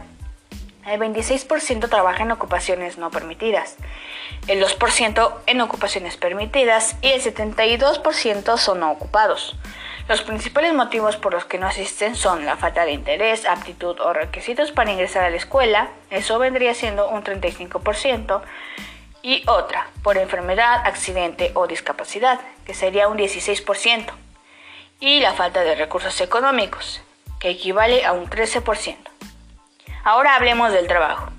el 0.86 1.00
26% 1.00 1.88
trabaja 1.88 2.22
en 2.22 2.32
ocupaciones 2.32 2.98
no 2.98 3.10
permitidas, 3.10 3.76
el 4.48 4.62
2% 4.62 5.34
en 5.46 5.60
ocupaciones 5.60 6.16
permitidas 6.16 6.96
y 7.02 7.08
el 7.08 7.22
72% 7.22 8.58
son 8.58 8.80
no 8.80 8.90
ocupados. 8.90 9.56
Los 10.08 10.22
principales 10.22 10.74
motivos 10.74 11.16
por 11.16 11.32
los 11.32 11.44
que 11.44 11.58
no 11.58 11.66
asisten 11.66 12.16
son 12.16 12.44
la 12.44 12.56
falta 12.56 12.84
de 12.84 12.92
interés, 12.92 13.46
aptitud 13.46 13.98
o 14.00 14.12
requisitos 14.12 14.72
para 14.72 14.90
ingresar 14.90 15.24
a 15.24 15.30
la 15.30 15.36
escuela, 15.36 15.88
eso 16.10 16.38
vendría 16.38 16.74
siendo 16.74 17.08
un 17.08 17.22
35%, 17.22 18.42
y 19.22 19.44
otra 19.46 19.88
por 20.02 20.16
enfermedad, 20.16 20.86
accidente 20.86 21.52
o 21.54 21.66
discapacidad, 21.66 22.40
que 22.64 22.74
sería 22.74 23.08
un 23.08 23.18
16%, 23.18 24.06
y 24.98 25.20
la 25.20 25.34
falta 25.34 25.60
de 25.60 25.74
recursos 25.74 26.20
económicos, 26.20 27.02
que 27.38 27.50
equivale 27.50 28.04
a 28.04 28.12
un 28.12 28.28
13%. 28.28 28.96
Ahora 30.04 30.34
hablemos 30.34 30.72
del 30.72 30.88
trabajo. 30.88 31.30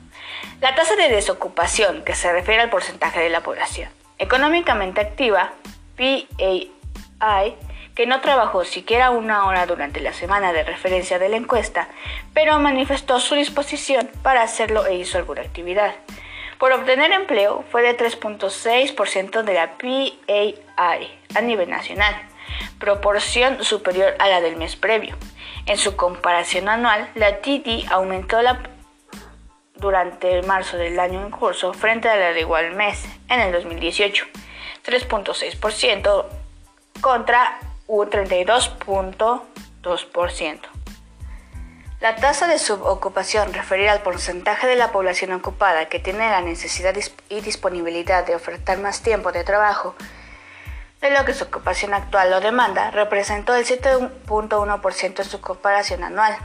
La 0.62 0.76
tasa 0.76 0.96
de 0.96 1.10
desocupación, 1.10 2.04
que 2.04 2.14
se 2.16 2.32
refiere 2.32 2.62
al 2.62 2.70
porcentaje 2.70 3.20
de 3.20 3.30
la 3.30 3.42
población 3.42 3.90
económicamente 4.22 5.02
activa, 5.02 5.52
PAI, 5.98 7.56
que 8.02 8.08
no 8.08 8.20
trabajó 8.20 8.66
siquiera 8.66 9.12
una 9.12 9.46
hora 9.46 9.68
durante 9.68 10.00
la 10.00 10.12
semana 10.12 10.54
de 10.54 10.64
referencia 10.64 11.20
de 11.20 11.30
la 11.30 11.38
encuesta, 11.38 11.88
pero 12.34 12.58
manifestó 12.58 13.20
su 13.20 13.36
disposición 13.36 14.10
para 14.24 14.42
hacerlo 14.42 14.88
e 14.88 14.96
hizo 14.96 15.20
alguna 15.20 15.42
actividad 15.42 15.94
por 16.58 16.72
obtener 16.72 17.12
empleo 17.12 17.64
fue 17.70 17.84
de 17.84 17.96
3.6% 17.96 19.44
de 19.44 19.54
la 19.54 19.78
PAI 19.78 20.60
a 21.36 21.42
nivel 21.42 21.70
nacional, 21.70 22.16
proporción 22.80 23.64
superior 23.64 24.16
a 24.18 24.28
la 24.28 24.42
del 24.42 24.56
mes 24.56 24.76
previo. 24.76 25.16
En 25.68 25.78
su 25.78 25.96
comparación 25.96 26.70
anual, 26.70 27.08
la 27.14 27.38
TD 27.38 27.86
aumentó 27.92 28.40
durante 29.76 30.40
el 30.40 30.48
marzo 30.48 30.76
del 30.78 31.00
año 31.00 31.24
en 31.24 31.30
curso 31.30 31.72
frente 31.76 32.10
a 32.10 32.16
la 32.16 32.34
de 32.34 32.40
igual 32.40 32.72
mes 32.72 33.06
en 33.30 33.42
el 33.42 33.52
2018, 33.52 34.26
3.6% 34.84 36.26
contra 37.00 37.60
un 37.92 38.10
32.2%. 38.10 40.60
La 42.00 42.16
tasa 42.16 42.48
de 42.48 42.58
subocupación 42.58 43.54
referida 43.54 43.92
al 43.92 44.02
porcentaje 44.02 44.66
de 44.66 44.78
la 44.78 44.94
población 44.94 45.34
ocupada 45.34 45.90
que 45.90 46.00
tiene 46.00 46.30
la 46.30 46.40
necesidad 46.40 46.96
y 47.28 47.42
disponibilidad 47.42 48.26
de 48.26 48.36
ofertar 48.36 48.78
más 48.78 49.02
tiempo 49.02 49.34
de 49.34 49.44
trabajo 49.44 49.94
de 51.02 51.12
lo 51.12 51.26
que 51.26 51.34
su 51.34 51.44
ocupación 51.44 51.94
actual 51.94 52.32
lo 52.32 52.40
demanda, 52.40 52.92
representó 52.92 53.54
el 53.56 53.66
7.1% 53.66 55.20
en 55.20 55.26
su 55.26 55.42
comparación 55.42 56.06
anual. 56.06 56.38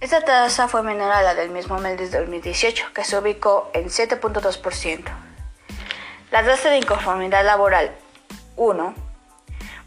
Esta 0.00 0.22
tasa 0.22 0.68
fue 0.68 0.82
menor 0.82 1.12
a 1.12 1.20
la 1.20 1.34
del 1.34 1.50
mismo 1.50 1.76
mes 1.78 1.98
de 1.98 2.08
2018, 2.08 2.94
que 2.94 3.04
se 3.04 3.18
ubicó 3.18 3.70
en 3.74 3.90
7.2%. 3.90 5.04
La 6.30 6.42
tasa 6.42 6.70
de 6.70 6.78
inconformidad 6.78 7.44
laboral 7.44 7.94
1 8.56 9.05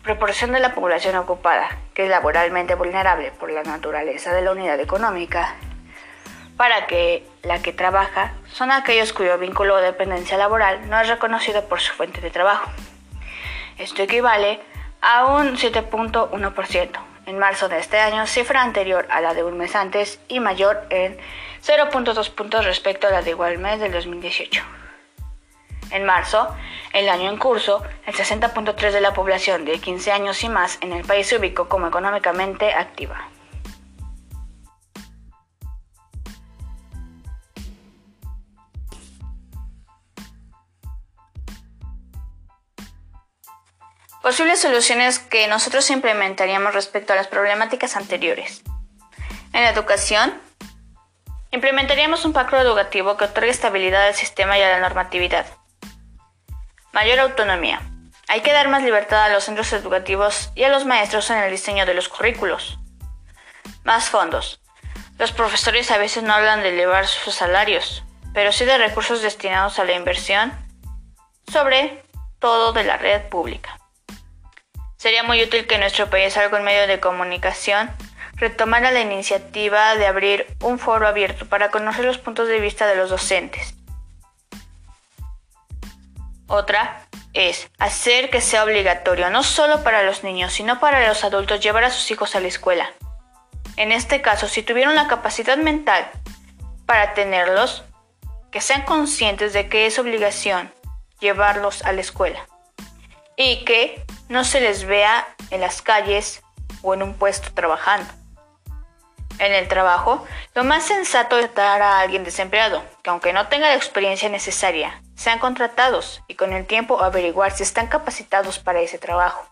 proporción 0.09 0.51
de 0.51 0.59
la 0.59 0.73
población 0.73 1.15
ocupada, 1.17 1.69
que 1.93 2.05
es 2.05 2.09
laboralmente 2.09 2.73
vulnerable 2.73 3.29
por 3.29 3.51
la 3.51 3.61
naturaleza 3.61 4.33
de 4.33 4.41
la 4.41 4.53
unidad 4.53 4.79
económica, 4.79 5.53
para 6.57 6.87
que 6.87 7.27
la 7.43 7.61
que 7.61 7.73
trabaja 7.73 8.33
son 8.51 8.71
aquellos 8.71 9.13
cuyo 9.13 9.37
vínculo 9.37 9.75
o 9.75 9.81
dependencia 9.81 10.35
laboral 10.35 10.89
no 10.89 10.99
es 10.99 11.07
reconocido 11.07 11.65
por 11.65 11.79
su 11.79 11.93
fuente 11.93 12.21
de 12.21 12.31
trabajo. 12.31 12.71
Esto 13.77 14.01
equivale 14.01 14.59
a 14.99 15.25
un 15.25 15.57
7.1% 15.57 16.89
en 17.27 17.37
marzo 17.37 17.69
de 17.69 17.77
este 17.77 17.99
año, 17.99 18.25
cifra 18.25 18.63
anterior 18.63 19.05
a 19.11 19.21
la 19.21 19.35
de 19.35 19.43
un 19.43 19.59
mes 19.59 19.75
antes 19.75 20.19
y 20.27 20.39
mayor 20.39 20.87
en 20.89 21.19
0.2 21.63 22.31
puntos 22.31 22.65
respecto 22.65 23.05
a 23.05 23.11
la 23.11 23.21
de 23.21 23.29
igual 23.29 23.59
mes 23.59 23.79
del 23.79 23.91
2018. 23.91 24.63
En 25.91 26.05
marzo, 26.05 26.55
el 26.93 27.09
año 27.09 27.29
en 27.29 27.37
curso, 27.37 27.83
el 28.05 28.13
60.3 28.13 28.91
de 28.91 29.01
la 29.01 29.13
población 29.13 29.65
de 29.65 29.79
15 29.79 30.11
años 30.11 30.43
y 30.43 30.49
más 30.49 30.77
en 30.81 30.93
el 30.93 31.03
país 31.03 31.27
se 31.27 31.37
ubicó 31.37 31.67
como 31.67 31.87
económicamente 31.87 32.73
activa. 32.73 33.27
Posibles 44.21 44.59
soluciones 44.59 45.17
que 45.17 45.47
nosotros 45.47 45.89
implementaríamos 45.89 46.75
respecto 46.75 47.13
a 47.13 47.15
las 47.15 47.27
problemáticas 47.27 47.95
anteriores. 47.95 48.61
En 49.53 49.63
la 49.63 49.71
educación, 49.71 50.39
implementaríamos 51.49 52.25
un 52.25 52.33
pacto 52.33 52.57
educativo 52.57 53.17
que 53.17 53.25
otorgue 53.25 53.49
estabilidad 53.49 54.05
al 54.05 54.13
sistema 54.13 54.59
y 54.59 54.61
a 54.61 54.69
la 54.69 54.81
normatividad 54.81 55.47
Mayor 56.91 57.19
autonomía. 57.19 57.81
Hay 58.27 58.41
que 58.41 58.51
dar 58.51 58.67
más 58.67 58.81
libertad 58.81 59.23
a 59.23 59.29
los 59.29 59.43
centros 59.43 59.71
educativos 59.73 60.49
y 60.55 60.63
a 60.63 60.69
los 60.69 60.85
maestros 60.85 61.29
en 61.29 61.37
el 61.37 61.51
diseño 61.51 61.85
de 61.85 61.93
los 61.93 62.09
currículos. 62.09 62.79
Más 63.83 64.09
fondos. 64.09 64.59
Los 65.19 65.31
profesores 65.31 65.91
a 65.91 65.99
veces 65.99 66.23
no 66.23 66.33
hablan 66.33 66.63
de 66.63 66.69
elevar 66.69 67.05
sus 67.05 67.35
salarios, 67.35 68.03
pero 68.33 68.51
sí 68.51 68.65
de 68.65 68.79
recursos 68.79 69.21
destinados 69.21 69.77
a 69.77 69.83
la 69.83 69.93
inversión, 69.93 70.51
sobre 71.51 72.03
todo 72.39 72.73
de 72.73 72.83
la 72.83 72.97
red 72.97 73.21
pública. 73.29 73.79
Sería 74.97 75.21
muy 75.21 75.43
útil 75.43 75.67
que 75.67 75.77
nuestro 75.77 76.09
país, 76.09 76.37
algún 76.37 76.63
medio 76.63 76.87
de 76.87 76.99
comunicación, 76.99 77.91
retomara 78.33 78.89
la 78.89 79.01
iniciativa 79.01 79.95
de 79.95 80.07
abrir 80.07 80.47
un 80.61 80.79
foro 80.79 81.07
abierto 81.07 81.47
para 81.47 81.69
conocer 81.69 82.05
los 82.05 82.17
puntos 82.17 82.47
de 82.47 82.59
vista 82.59 82.87
de 82.87 82.95
los 82.95 83.11
docentes 83.11 83.78
otra 86.49 87.07
es 87.33 87.69
hacer 87.77 88.29
que 88.29 88.41
sea 88.41 88.63
obligatorio 88.63 89.29
no 89.29 89.43
solo 89.43 89.83
para 89.83 90.03
los 90.03 90.23
niños, 90.23 90.51
sino 90.51 90.79
para 90.79 91.07
los 91.07 91.23
adultos 91.23 91.61
llevar 91.61 91.85
a 91.85 91.91
sus 91.91 92.09
hijos 92.11 92.35
a 92.35 92.39
la 92.39 92.47
escuela. 92.47 92.89
En 93.77 93.91
este 93.93 94.21
caso, 94.21 94.47
si 94.47 94.63
tuvieron 94.63 94.95
la 94.95 95.07
capacidad 95.07 95.57
mental 95.57 96.09
para 96.85 97.13
tenerlos, 97.13 97.83
que 98.51 98.61
sean 98.61 98.81
conscientes 98.81 99.53
de 99.53 99.69
que 99.69 99.85
es 99.85 99.99
obligación 99.99 100.73
llevarlos 101.19 101.83
a 101.83 101.91
la 101.91 102.01
escuela 102.01 102.47
y 103.35 103.63
que 103.63 104.03
no 104.27 104.43
se 104.43 104.59
les 104.59 104.85
vea 104.85 105.27
en 105.51 105.61
las 105.61 105.81
calles 105.81 106.41
o 106.81 106.93
en 106.93 107.03
un 107.03 107.13
puesto 107.13 107.53
trabajando. 107.53 108.11
En 109.37 109.53
el 109.53 109.67
trabajo, 109.67 110.25
lo 110.55 110.63
más 110.63 110.83
sensato 110.83 111.37
es 111.39 111.53
dar 111.55 111.81
a 111.81 111.99
alguien 111.99 112.23
desempleado, 112.25 112.83
que 113.03 113.09
aunque 113.09 113.31
no 113.31 113.47
tenga 113.47 113.69
la 113.69 113.75
experiencia 113.75 114.27
necesaria, 114.27 115.01
sean 115.19 115.39
contratados 115.39 116.21
y 116.29 116.35
con 116.35 116.53
el 116.53 116.65
tiempo 116.65 117.03
averiguar 117.03 117.51
si 117.51 117.63
están 117.63 117.87
capacitados 117.87 118.57
para 118.57 118.79
ese 118.79 118.97
trabajo. 118.97 119.45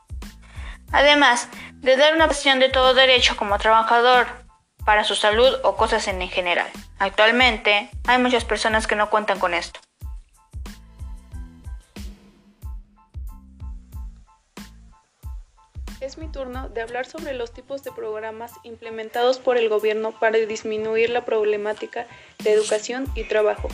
Además 0.94 1.50
de 1.74 1.98
dar 1.98 2.16
una 2.16 2.24
opción 2.24 2.60
de 2.60 2.70
todo 2.70 2.94
derecho 2.94 3.36
como 3.36 3.58
trabajador 3.58 4.28
para 4.86 5.04
su 5.04 5.14
salud 5.14 5.54
o 5.64 5.76
cosas 5.76 6.08
en 6.08 6.26
general. 6.30 6.72
Actualmente 7.00 7.90
hay 8.08 8.18
muchas 8.18 8.46
personas 8.46 8.88
que 8.88 8.96
no 8.96 9.10
cuentan 9.10 9.40
con 9.40 9.54
esto. 9.54 9.82
Es 16.00 16.18
mi 16.18 16.30
turno 16.30 16.70
de 16.70 16.82
hablar 16.82 17.06
sobre 17.06 17.34
los 17.34 17.52
tipos 17.52 17.84
de 17.84 17.92
programas 17.92 18.54
implementados 18.64 19.40
por 19.40 19.58
el 19.58 19.68
gobierno 19.68 20.18
para 20.18 20.38
disminuir 20.38 21.10
la 21.10 21.26
problemática 21.26 22.08
de 22.40 22.54
educación 22.54 23.06
y 23.16 23.26
trabajo. 23.26 23.68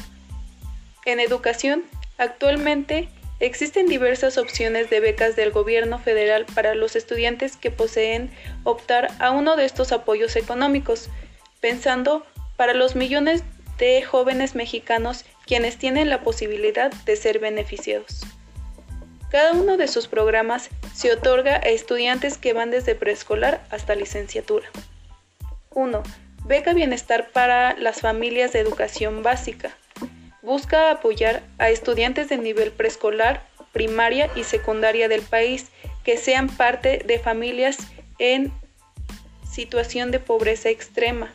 En 1.05 1.19
educación, 1.19 1.83
actualmente 2.17 3.09
existen 3.39 3.87
diversas 3.87 4.37
opciones 4.37 4.89
de 4.89 5.01
becas 5.01 5.35
del 5.35 5.51
gobierno 5.51 5.99
federal 5.99 6.45
para 6.53 6.75
los 6.75 6.95
estudiantes 6.95 7.57
que 7.57 7.71
poseen 7.71 8.31
optar 8.63 9.09
a 9.19 9.31
uno 9.31 9.55
de 9.55 9.65
estos 9.65 9.91
apoyos 9.91 10.35
económicos, 10.35 11.09
pensando 11.59 12.25
para 12.55 12.73
los 12.73 12.95
millones 12.95 13.43
de 13.77 14.01
jóvenes 14.03 14.55
mexicanos 14.55 15.25
quienes 15.45 15.77
tienen 15.77 16.09
la 16.09 16.21
posibilidad 16.21 16.91
de 16.91 17.15
ser 17.15 17.39
beneficiados. 17.39 18.21
Cada 19.29 19.53
uno 19.53 19.77
de 19.77 19.87
sus 19.87 20.07
programas 20.07 20.69
se 20.93 21.11
otorga 21.11 21.55
a 21.55 21.69
estudiantes 21.69 22.37
que 22.37 22.53
van 22.53 22.69
desde 22.69 22.95
preescolar 22.95 23.65
hasta 23.71 23.95
licenciatura. 23.95 24.67
1. 25.71 26.03
Beca 26.45 26.73
Bienestar 26.73 27.29
para 27.31 27.75
las 27.77 27.99
familias 27.99 28.53
de 28.53 28.59
educación 28.59 29.23
básica. 29.23 29.75
Busca 30.43 30.91
apoyar 30.91 31.41
a 31.57 31.71
estudiantes 31.71 32.29
de 32.29 32.37
nivel 32.37 32.71
preescolar, 32.71 33.47
primaria 33.71 34.29
y 34.35 34.43
secundaria 34.43 35.07
del 35.07 35.23
país 35.23 35.71
que 36.03 36.17
sean 36.17 36.47
parte 36.47 36.99
de 36.99 37.17
familias 37.17 37.79
en 38.19 38.51
situación 39.51 40.11
de 40.11 40.19
pobreza 40.19 40.69
extrema, 40.69 41.33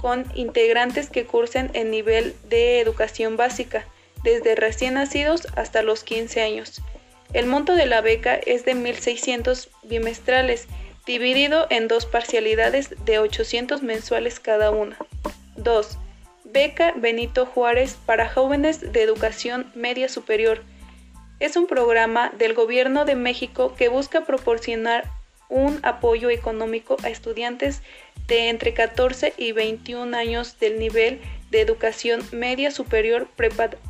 con 0.00 0.26
integrantes 0.34 1.10
que 1.10 1.26
cursen 1.26 1.70
el 1.74 1.92
nivel 1.92 2.34
de 2.48 2.80
educación 2.80 3.36
básica, 3.36 3.86
desde 4.24 4.56
recién 4.56 4.94
nacidos 4.94 5.46
hasta 5.54 5.82
los 5.82 6.02
15 6.02 6.42
años 6.42 6.82
el 7.32 7.46
monto 7.46 7.74
de 7.74 7.86
la 7.86 8.02
beca 8.02 8.34
es 8.34 8.64
de 8.64 8.74
1.600 8.74 9.68
bimestrales, 9.84 10.66
dividido 11.06 11.66
en 11.70 11.88
dos 11.88 12.04
parcialidades 12.04 12.90
de 13.06 13.18
800 13.18 13.82
mensuales 13.82 14.38
cada 14.38 14.70
una. 14.70 14.98
2. 15.56 15.98
Beca 16.52 16.92
Benito 16.94 17.46
Juárez 17.46 17.96
para 18.04 18.28
jóvenes 18.28 18.92
de 18.92 19.02
educación 19.02 19.72
media 19.74 20.10
superior. 20.10 20.62
Es 21.40 21.56
un 21.56 21.66
programa 21.66 22.30
del 22.36 22.52
Gobierno 22.52 23.06
de 23.06 23.14
México 23.14 23.74
que 23.74 23.88
busca 23.88 24.26
proporcionar 24.26 25.08
un 25.48 25.80
apoyo 25.82 26.28
económico 26.28 26.98
a 27.04 27.08
estudiantes 27.08 27.80
de 28.26 28.50
entre 28.50 28.74
14 28.74 29.32
y 29.38 29.52
21 29.52 30.14
años 30.14 30.58
del 30.58 30.78
nivel 30.78 31.22
de 31.50 31.62
educación 31.62 32.22
media 32.32 32.70
superior 32.70 33.28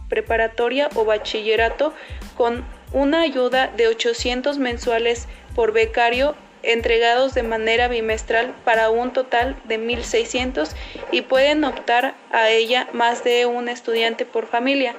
preparatoria 0.08 0.88
o 0.94 1.04
bachillerato 1.04 1.92
con 2.36 2.64
una 2.92 3.22
ayuda 3.22 3.66
de 3.76 3.88
800 3.88 4.58
mensuales 4.58 5.26
por 5.56 5.72
becario 5.72 6.36
entregados 6.62 7.34
de 7.34 7.42
manera 7.42 7.88
bimestral 7.88 8.54
para 8.64 8.90
un 8.90 9.12
total 9.12 9.56
de 9.64 9.78
1.600 9.78 10.70
y 11.10 11.22
pueden 11.22 11.64
optar 11.64 12.14
a 12.30 12.50
ella 12.50 12.88
más 12.92 13.24
de 13.24 13.46
un 13.46 13.68
estudiante 13.68 14.24
por 14.24 14.46
familia, 14.46 14.94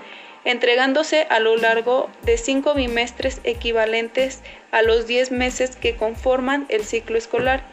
entregándose 0.46 1.26
a 1.30 1.40
lo 1.40 1.56
largo 1.56 2.10
de 2.24 2.38
cinco 2.38 2.74
bimestres 2.74 3.40
equivalentes 3.44 4.42
a 4.72 4.82
los 4.82 5.08
10 5.08 5.32
meses 5.32 5.76
que 5.76 5.96
conforman 5.96 6.66
el 6.70 6.84
ciclo 6.84 7.18
escolar. 7.18 7.64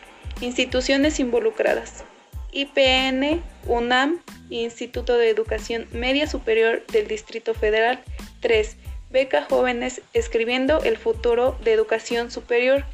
Instituciones 0.41 1.21
involucradas. 1.21 2.05
IPN, 2.53 3.43
UNAM, 3.67 4.21
Instituto 4.51 5.17
de 5.17 5.31
Educación 5.31 5.87
Media 5.93 6.27
Superior 6.27 6.85
del 6.87 7.07
Distrito 7.07 7.55
Federal. 7.55 8.01
3. 8.41 8.77
Beca 9.11 9.45
Jóvenes 9.49 10.03
Escribiendo 10.15 10.83
el 10.83 10.97
Futuro 10.97 11.59
de 11.63 11.73
Educación 11.73 12.31
Superior. 12.31 12.85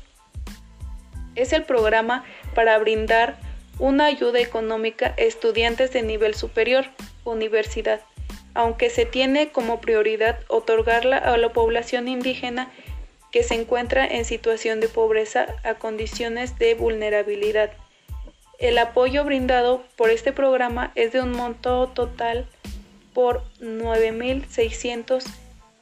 Es 1.36 1.52
el 1.52 1.62
programa 1.62 2.24
para 2.54 2.76
brindar 2.78 3.36
una 3.78 4.06
ayuda 4.06 4.40
económica 4.40 5.14
a 5.16 5.22
estudiantes 5.22 5.92
de 5.92 6.02
nivel 6.02 6.34
superior, 6.34 6.86
universidad, 7.24 8.00
aunque 8.54 8.90
se 8.90 9.04
tiene 9.06 9.50
como 9.50 9.80
prioridad 9.80 10.40
otorgarla 10.48 11.18
a 11.18 11.36
la 11.36 11.52
población 11.52 12.08
indígena 12.08 12.70
que 13.30 13.42
se 13.42 13.54
encuentra 13.54 14.06
en 14.06 14.24
situación 14.24 14.80
de 14.80 14.88
pobreza 14.88 15.46
a 15.62 15.74
condiciones 15.74 16.58
de 16.58 16.74
vulnerabilidad. 16.74 17.70
El 18.58 18.78
apoyo 18.78 19.24
brindado 19.24 19.84
por 19.96 20.10
este 20.10 20.32
programa 20.32 20.90
es 20.94 21.12
de 21.12 21.20
un 21.20 21.32
monto 21.32 21.88
total 21.88 22.46
por 23.12 23.42
9.600 23.60 25.24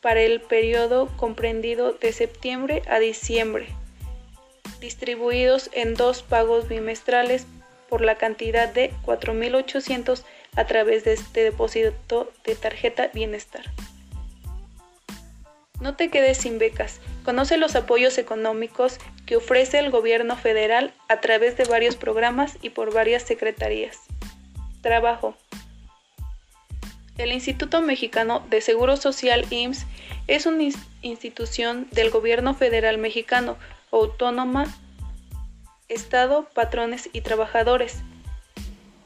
para 0.00 0.20
el 0.20 0.40
periodo 0.40 1.08
comprendido 1.16 1.92
de 1.92 2.12
septiembre 2.12 2.82
a 2.88 2.98
diciembre, 2.98 3.68
distribuidos 4.84 5.70
en 5.72 5.94
dos 5.94 6.22
pagos 6.22 6.68
bimestrales 6.68 7.46
por 7.88 8.02
la 8.02 8.16
cantidad 8.16 8.68
de 8.68 8.92
4.800 9.06 10.24
a 10.56 10.66
través 10.66 11.04
de 11.04 11.14
este 11.14 11.42
depósito 11.42 12.30
de 12.44 12.54
tarjeta 12.54 13.08
bienestar. 13.14 13.62
No 15.80 15.96
te 15.96 16.10
quedes 16.10 16.36
sin 16.36 16.58
becas. 16.58 17.00
Conoce 17.24 17.56
los 17.56 17.74
apoyos 17.76 18.18
económicos 18.18 18.98
que 19.24 19.36
ofrece 19.36 19.78
el 19.78 19.90
gobierno 19.90 20.36
federal 20.36 20.92
a 21.08 21.20
través 21.20 21.56
de 21.56 21.64
varios 21.64 21.96
programas 21.96 22.58
y 22.60 22.68
por 22.68 22.92
varias 22.92 23.22
secretarías. 23.22 24.00
Trabajo. 24.82 25.34
El 27.16 27.32
Instituto 27.32 27.80
Mexicano 27.80 28.44
de 28.50 28.60
Seguro 28.60 28.98
Social 28.98 29.46
IMSS 29.48 29.86
es 30.26 30.44
una 30.44 30.64
institución 31.00 31.88
del 31.92 32.10
gobierno 32.10 32.54
federal 32.54 32.98
mexicano, 32.98 33.56
autónoma, 33.94 34.66
Estado, 35.88 36.48
patrones 36.54 37.10
y 37.12 37.20
trabajadores, 37.20 38.02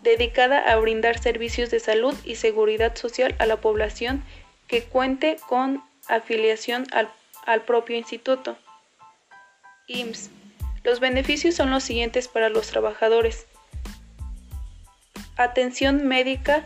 dedicada 0.03 0.59
a 0.59 0.77
brindar 0.77 1.19
servicios 1.19 1.71
de 1.71 1.81
salud 1.81 2.15
y 2.25 2.37
seguridad 2.37 2.97
social 2.97 3.35
a 3.39 3.47
la 3.47 3.57
población 3.61 4.23
que 4.69 4.85
cuente 4.85 5.37
con 5.49 5.83
afiliación 6.09 6.87
al, 6.93 7.11
al 7.47 7.63
propio 7.63 7.97
instituto. 7.97 8.57
IMSS. 9.89 10.31
Los 10.85 11.01
beneficios 11.01 11.55
son 11.57 11.71
los 11.71 11.83
siguientes 11.83 12.29
para 12.29 12.49
los 12.49 12.69
trabajadores. 12.69 13.47
Atención 15.37 16.07
médica 16.07 16.65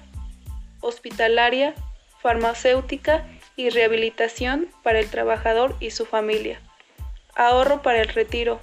hospitalaria, 0.82 1.74
farmacéutica 2.20 3.26
y 3.56 3.70
rehabilitación 3.70 4.68
para 4.82 4.98
el 4.98 5.08
trabajador 5.08 5.76
y 5.80 5.90
su 5.90 6.04
familia, 6.04 6.60
ahorro 7.34 7.82
para 7.82 8.00
el 8.00 8.08
retiro, 8.08 8.60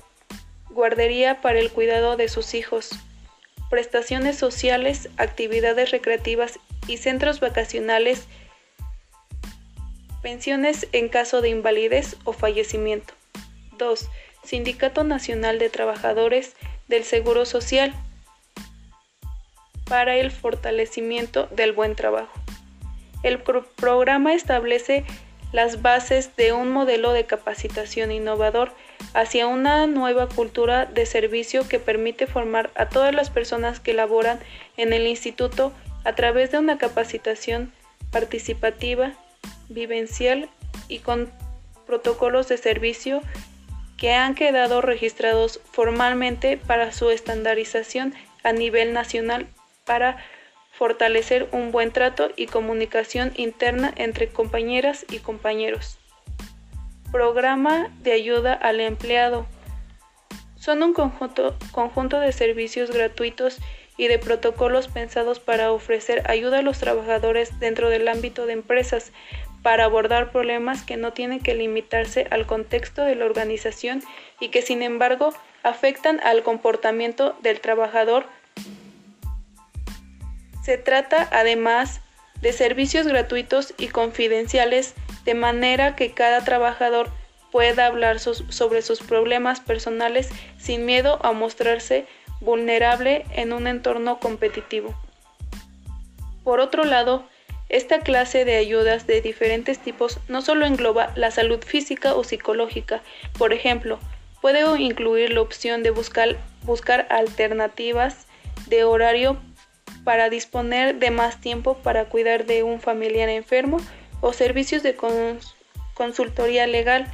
guardería 0.70 1.42
para 1.42 1.60
el 1.60 1.72
cuidado 1.72 2.18
de 2.18 2.30
sus 2.30 2.54
hijos, 2.54 2.90
prestaciones 3.70 4.38
sociales, 4.38 5.10
actividades 5.18 5.92
recreativas 5.92 6.60
y 6.88 6.98
centros 6.98 7.40
vacacionales, 7.40 8.28
pensiones 10.22 10.88
en 10.92 11.10
caso 11.10 11.42
de 11.42 11.50
invalidez 11.50 12.18
o 12.24 12.34
fallecimiento. 12.34 13.14
2. 13.78 14.10
Sindicato 14.44 15.04
Nacional 15.04 15.60
de 15.60 15.70
Trabajadores 15.70 16.56
del 16.88 17.04
Seguro 17.04 17.46
Social 17.46 17.94
para 19.86 20.18
el 20.18 20.32
fortalecimiento 20.32 21.48
del 21.48 21.74
buen 21.74 21.96
trabajo. 21.96 22.32
El 23.24 23.40
programa 23.40 24.34
establece 24.34 25.04
las 25.52 25.82
bases 25.82 26.36
de 26.36 26.54
un 26.54 26.72
modelo 26.72 27.14
de 27.14 27.26
capacitación 27.26 28.12
innovador 28.12 28.72
hacia 29.14 29.48
una 29.48 29.88
nueva 29.88 30.28
cultura 30.28 30.86
de 30.86 31.06
servicio 31.06 31.68
que 31.68 31.80
permite 31.80 32.28
formar 32.28 32.72
a 32.76 32.90
todas 32.90 33.14
las 33.14 33.30
personas 33.30 33.80
que 33.80 33.94
laboran 33.94 34.40
en 34.78 34.94
el 34.94 35.08
instituto 35.08 35.74
a 36.04 36.14
través 36.14 36.52
de 36.52 36.60
una 36.60 36.78
capacitación 36.78 37.74
participativa, 38.12 39.14
vivencial 39.70 40.50
y 40.88 41.00
con 41.00 41.32
protocolos 41.88 42.48
de 42.48 42.58
servicio 42.58 43.22
que 43.98 44.14
han 44.14 44.36
quedado 44.36 44.82
registrados 44.82 45.60
formalmente 45.72 46.58
para 46.58 46.92
su 46.94 47.10
estandarización 47.10 48.14
a 48.44 48.54
nivel 48.54 48.94
nacional 48.94 49.48
para 49.86 50.18
fortalecer 50.80 51.50
un 51.52 51.74
buen 51.74 51.92
trato 51.92 52.30
y 52.38 52.46
comunicación 52.46 53.34
interna 53.36 53.94
entre 53.98 54.30
compañeras 54.30 55.06
y 55.12 55.20
compañeros. 55.20 56.00
Programa 57.12 57.92
de 58.02 58.14
ayuda 58.14 58.54
al 58.54 58.80
empleado. 58.80 59.46
Son 60.56 60.82
un 60.82 60.94
conjunto, 60.94 61.58
conjunto 61.74 62.22
de 62.22 62.32
servicios 62.32 62.92
gratuitos 62.92 63.58
y 63.98 64.08
de 64.08 64.20
protocolos 64.20 64.88
pensados 64.88 65.42
para 65.42 65.74
ofrecer 65.74 66.24
ayuda 66.32 66.60
a 66.60 66.62
los 66.62 66.80
trabajadores 66.80 67.60
dentro 67.60 67.90
del 67.90 68.08
ámbito 68.08 68.46
de 68.46 68.54
empresas 68.54 69.12
para 69.62 69.84
abordar 69.84 70.32
problemas 70.32 70.84
que 70.84 70.96
no 70.96 71.12
tienen 71.12 71.42
que 71.42 71.56
limitarse 71.56 72.26
al 72.32 72.46
contexto 72.46 73.04
de 73.04 73.16
la 73.16 73.26
organización 73.26 74.02
y 74.40 74.48
que 74.48 74.62
sin 74.62 74.82
embargo 74.82 75.34
afectan 75.62 76.22
al 76.22 76.42
comportamiento 76.42 77.36
del 77.42 77.60
trabajador 77.60 78.28
se 80.70 80.78
trata 80.78 81.28
además 81.32 82.00
de 82.42 82.54
servicios 82.54 83.08
gratuitos 83.08 83.74
y 83.80 83.88
confidenciales 83.88 84.94
de 85.26 85.34
manera 85.34 85.96
que 85.96 86.12
cada 86.12 86.46
trabajador 86.46 87.10
pueda 87.52 87.88
hablar 87.88 88.20
sobre 88.20 88.84
sus 88.84 89.00
problemas 89.00 89.62
personales 89.62 90.30
sin 90.60 90.86
miedo 90.86 91.18
a 91.26 91.32
mostrarse 91.32 92.06
vulnerable 92.40 93.26
en 93.32 93.52
un 93.52 93.66
entorno 93.66 94.20
competitivo. 94.20 94.94
Por 96.44 96.60
otro 96.60 96.84
lado, 96.84 97.28
esta 97.70 98.02
clase 98.02 98.46
de 98.46 98.58
ayudas 98.58 99.08
de 99.08 99.22
diferentes 99.22 99.80
tipos 99.80 100.20
no 100.28 100.44
solo 100.44 100.68
engloba 100.68 101.12
la 101.16 101.32
salud 101.32 101.64
física 101.64 102.14
o 102.14 102.24
psicológica, 102.24 103.02
por 103.40 103.54
ejemplo, 103.54 103.98
puede 104.40 104.80
incluir 104.80 105.34
la 105.34 105.42
opción 105.42 105.82
de 105.82 105.90
buscar, 105.90 106.38
buscar 106.62 107.08
alternativas 107.10 108.28
de 108.68 108.84
horario 108.84 109.42
para 110.10 110.32
disponer 110.32 110.96
de 110.96 111.12
más 111.12 111.40
tiempo 111.40 111.78
para 111.84 112.06
cuidar 112.06 112.48
de 112.48 112.64
un 112.64 112.80
familiar 112.80 113.30
enfermo 113.30 113.78
o 114.22 114.34
servicios 114.34 114.82
de 114.82 114.98
consultoría 115.94 116.66
legal, 116.66 117.06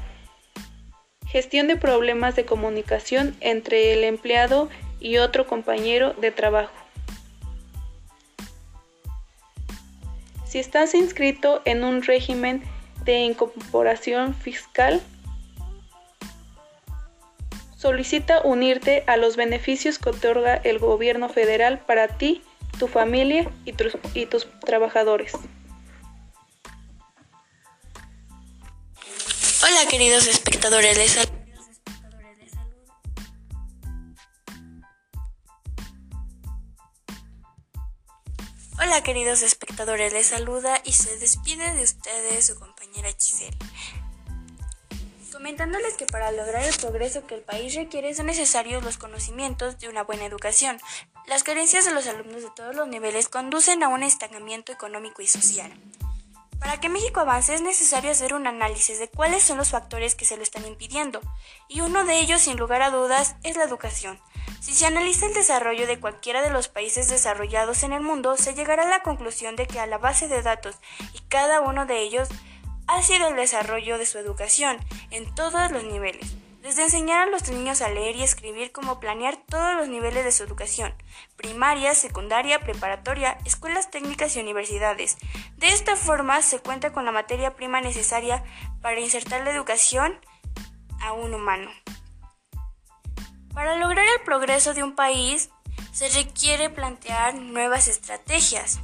gestión 1.27 1.67
de 1.67 1.75
problemas 1.75 2.37
de 2.37 2.45
comunicación 2.45 3.35
entre 3.41 3.91
el 3.91 4.05
empleado 4.05 4.69
y 5.01 5.17
otro 5.17 5.45
compañero 5.45 6.13
de 6.13 6.31
trabajo. 6.31 6.71
Si 10.47 10.59
estás 10.59 10.95
inscrito 10.95 11.61
en 11.65 11.83
un 11.83 12.01
régimen 12.01 12.63
de 13.03 13.19
incorporación 13.19 14.33
fiscal, 14.33 15.01
solicita 17.75 18.41
unirte 18.41 19.03
a 19.05 19.17
los 19.17 19.35
beneficios 19.35 19.99
que 19.99 20.11
otorga 20.11 20.55
el 20.55 20.79
gobierno 20.79 21.27
federal 21.27 21.79
para 21.79 22.07
ti 22.07 22.41
tu 22.77 22.87
familia 22.87 23.49
y, 23.65 23.73
y 24.13 24.25
tus 24.25 24.47
trabajadores. 24.61 25.33
Hola 29.63 29.89
queridos 29.89 30.27
espectadores, 30.27 30.97
les 30.97 31.27
Hola 38.77 39.01
queridos 39.03 39.41
espectadores, 39.41 40.13
les 40.13 40.27
saluda 40.27 40.81
y 40.83 40.91
se 40.91 41.17
despide 41.17 41.73
de 41.73 41.83
ustedes 41.83 42.47
su 42.47 42.59
compañera 42.59 43.09
Giselle 43.19 43.57
comentándoles 45.45 45.93
que 45.93 46.07
para 46.07 46.31
lograr 46.31 46.63
el 46.63 46.73
progreso 46.73 47.27
que 47.27 47.35
el 47.35 47.41
país 47.41 47.75
requiere 47.75 48.15
son 48.15 48.25
necesarios 48.25 48.83
los 48.83 48.97
conocimientos 48.97 49.77
de 49.77 49.89
una 49.89 50.03
buena 50.03 50.25
educación. 50.25 50.79
Las 51.27 51.41
carencias 51.41 51.85
de 51.85 51.91
los 51.91 52.05
alumnos 52.05 52.43
de 52.43 52.51
todos 52.55 52.75
los 52.75 52.87
niveles 52.87 53.29
conducen 53.29 53.81
a 53.81 53.87
un 53.87 54.03
estancamiento 54.03 54.71
económico 54.71 55.23
y 55.23 55.27
social. 55.27 55.73
Para 56.59 56.79
que 56.79 56.87
México 56.87 57.19
avance 57.19 57.55
es 57.55 57.61
necesario 57.61 58.11
hacer 58.11 58.35
un 58.35 58.45
análisis 58.45 58.99
de 58.99 59.09
cuáles 59.09 59.41
son 59.41 59.57
los 59.57 59.71
factores 59.71 60.13
que 60.13 60.25
se 60.25 60.37
lo 60.37 60.43
están 60.43 60.67
impidiendo, 60.67 61.21
y 61.67 61.81
uno 61.81 62.05
de 62.05 62.19
ellos, 62.19 62.41
sin 62.41 62.57
lugar 62.57 62.83
a 62.83 62.91
dudas, 62.91 63.35
es 63.41 63.57
la 63.57 63.63
educación. 63.63 64.19
Si 64.61 64.75
se 64.75 64.85
analiza 64.85 65.25
el 65.25 65.33
desarrollo 65.33 65.87
de 65.87 65.99
cualquiera 65.99 66.43
de 66.43 66.51
los 66.51 66.67
países 66.67 67.09
desarrollados 67.09 67.81
en 67.81 67.93
el 67.93 68.01
mundo, 68.01 68.37
se 68.37 68.53
llegará 68.53 68.83
a 68.83 68.89
la 68.89 69.01
conclusión 69.01 69.55
de 69.55 69.65
que 69.65 69.79
a 69.79 69.87
la 69.87 69.97
base 69.97 70.27
de 70.27 70.43
datos 70.43 70.75
y 71.13 71.19
cada 71.21 71.59
uno 71.59 71.87
de 71.87 72.01
ellos 72.01 72.29
ha 72.85 73.01
sido 73.01 73.29
el 73.29 73.35
desarrollo 73.35 73.97
de 73.97 74.05
su 74.05 74.19
educación 74.19 74.77
en 75.09 75.33
todos 75.33 75.71
los 75.71 75.83
niveles, 75.83 76.35
desde 76.65 76.81
enseñar 76.81 77.27
a 77.27 77.31
los 77.31 77.47
niños 77.47 77.83
a 77.83 77.89
leer 77.89 78.15
y 78.15 78.23
escribir 78.23 78.71
como 78.71 78.99
planear 78.99 79.37
todos 79.37 79.75
los 79.75 79.87
niveles 79.87 80.25
de 80.25 80.31
su 80.31 80.41
educación, 80.41 80.95
primaria, 81.35 81.93
secundaria, 81.93 82.59
preparatoria, 82.59 83.37
escuelas 83.45 83.91
técnicas 83.91 84.35
y 84.35 84.39
universidades. 84.39 85.15
De 85.57 85.67
esta 85.67 85.95
forma 85.95 86.41
se 86.41 86.57
cuenta 86.57 86.91
con 86.91 87.05
la 87.05 87.11
materia 87.11 87.55
prima 87.55 87.81
necesaria 87.81 88.43
para 88.81 88.99
insertar 88.99 89.43
la 89.43 89.51
educación 89.51 90.19
a 91.01 91.13
un 91.13 91.35
humano. 91.35 91.69
Para 93.53 93.75
lograr 93.75 94.07
el 94.17 94.23
progreso 94.25 94.73
de 94.73 94.81
un 94.81 94.95
país 94.95 95.51
se 95.93 96.09
requiere 96.09 96.71
plantear 96.71 97.35
nuevas 97.35 97.87
estrategias. 97.87 98.79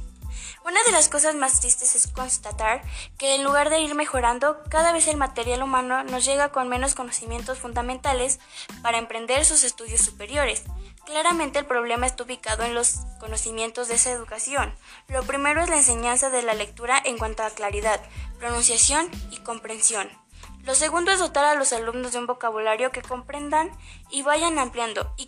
Una 0.64 0.80
de 0.84 0.92
las 0.92 1.08
cosas 1.08 1.34
más 1.34 1.58
tristes 1.58 1.96
es 1.96 2.06
constatar 2.06 2.82
que 3.18 3.34
en 3.34 3.42
lugar 3.42 3.68
de 3.68 3.80
ir 3.80 3.96
mejorando, 3.96 4.62
cada 4.70 4.92
vez 4.92 5.08
el 5.08 5.16
material 5.16 5.62
humano 5.62 6.04
nos 6.04 6.24
llega 6.24 6.50
con 6.50 6.68
menos 6.68 6.94
conocimientos 6.94 7.58
fundamentales 7.58 8.38
para 8.80 8.98
emprender 8.98 9.44
sus 9.44 9.64
estudios 9.64 10.00
superiores. 10.00 10.62
Claramente 11.04 11.58
el 11.58 11.66
problema 11.66 12.06
está 12.06 12.22
ubicado 12.22 12.62
en 12.62 12.74
los 12.74 13.00
conocimientos 13.18 13.88
de 13.88 13.94
esa 13.94 14.12
educación. 14.12 14.72
Lo 15.08 15.24
primero 15.24 15.62
es 15.62 15.68
la 15.68 15.78
enseñanza 15.78 16.30
de 16.30 16.42
la 16.42 16.54
lectura 16.54 17.02
en 17.04 17.18
cuanto 17.18 17.42
a 17.42 17.50
claridad, 17.50 18.00
pronunciación 18.38 19.10
y 19.32 19.38
comprensión. 19.38 20.21
Lo 20.64 20.76
segundo 20.76 21.10
es 21.10 21.18
dotar 21.18 21.44
a 21.44 21.54
los 21.56 21.72
alumnos 21.72 22.12
de 22.12 22.18
un 22.18 22.28
vocabulario 22.28 22.92
que 22.92 23.02
comprendan 23.02 23.70
y 24.10 24.22
vayan 24.22 24.60
ampliando 24.60 25.12
y, 25.16 25.26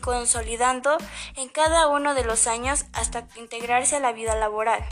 consolidando 0.00 0.96
en 1.36 1.48
cada 1.48 1.86
uno 1.86 2.14
de 2.14 2.24
los 2.24 2.48
años 2.48 2.84
hasta 2.92 3.28
integrarse 3.36 3.96
a 3.96 4.00
la 4.00 4.12
vida 4.12 4.34
laboral. 4.34 4.84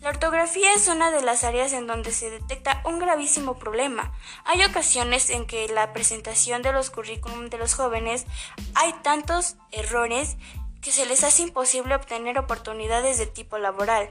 La 0.00 0.08
ortografía 0.08 0.72
es 0.72 0.88
una 0.88 1.10
de 1.10 1.20
las 1.20 1.44
áreas 1.44 1.74
en 1.74 1.86
donde 1.86 2.12
se 2.12 2.30
detecta 2.30 2.80
un 2.86 2.98
gravísimo 2.98 3.58
problema. 3.58 4.10
Hay 4.46 4.64
ocasiones 4.64 5.28
en 5.28 5.46
que 5.46 5.68
la 5.68 5.92
presentación 5.92 6.62
de 6.62 6.72
los 6.72 6.88
currículum 6.88 7.50
de 7.50 7.58
los 7.58 7.74
jóvenes 7.74 8.24
hay 8.74 8.94
tantos 9.02 9.56
errores 9.70 10.38
que 10.80 10.92
se 10.92 11.04
les 11.04 11.24
hace 11.24 11.42
imposible 11.42 11.94
obtener 11.94 12.38
oportunidades 12.38 13.18
de 13.18 13.26
tipo 13.26 13.58
laboral. 13.58 14.10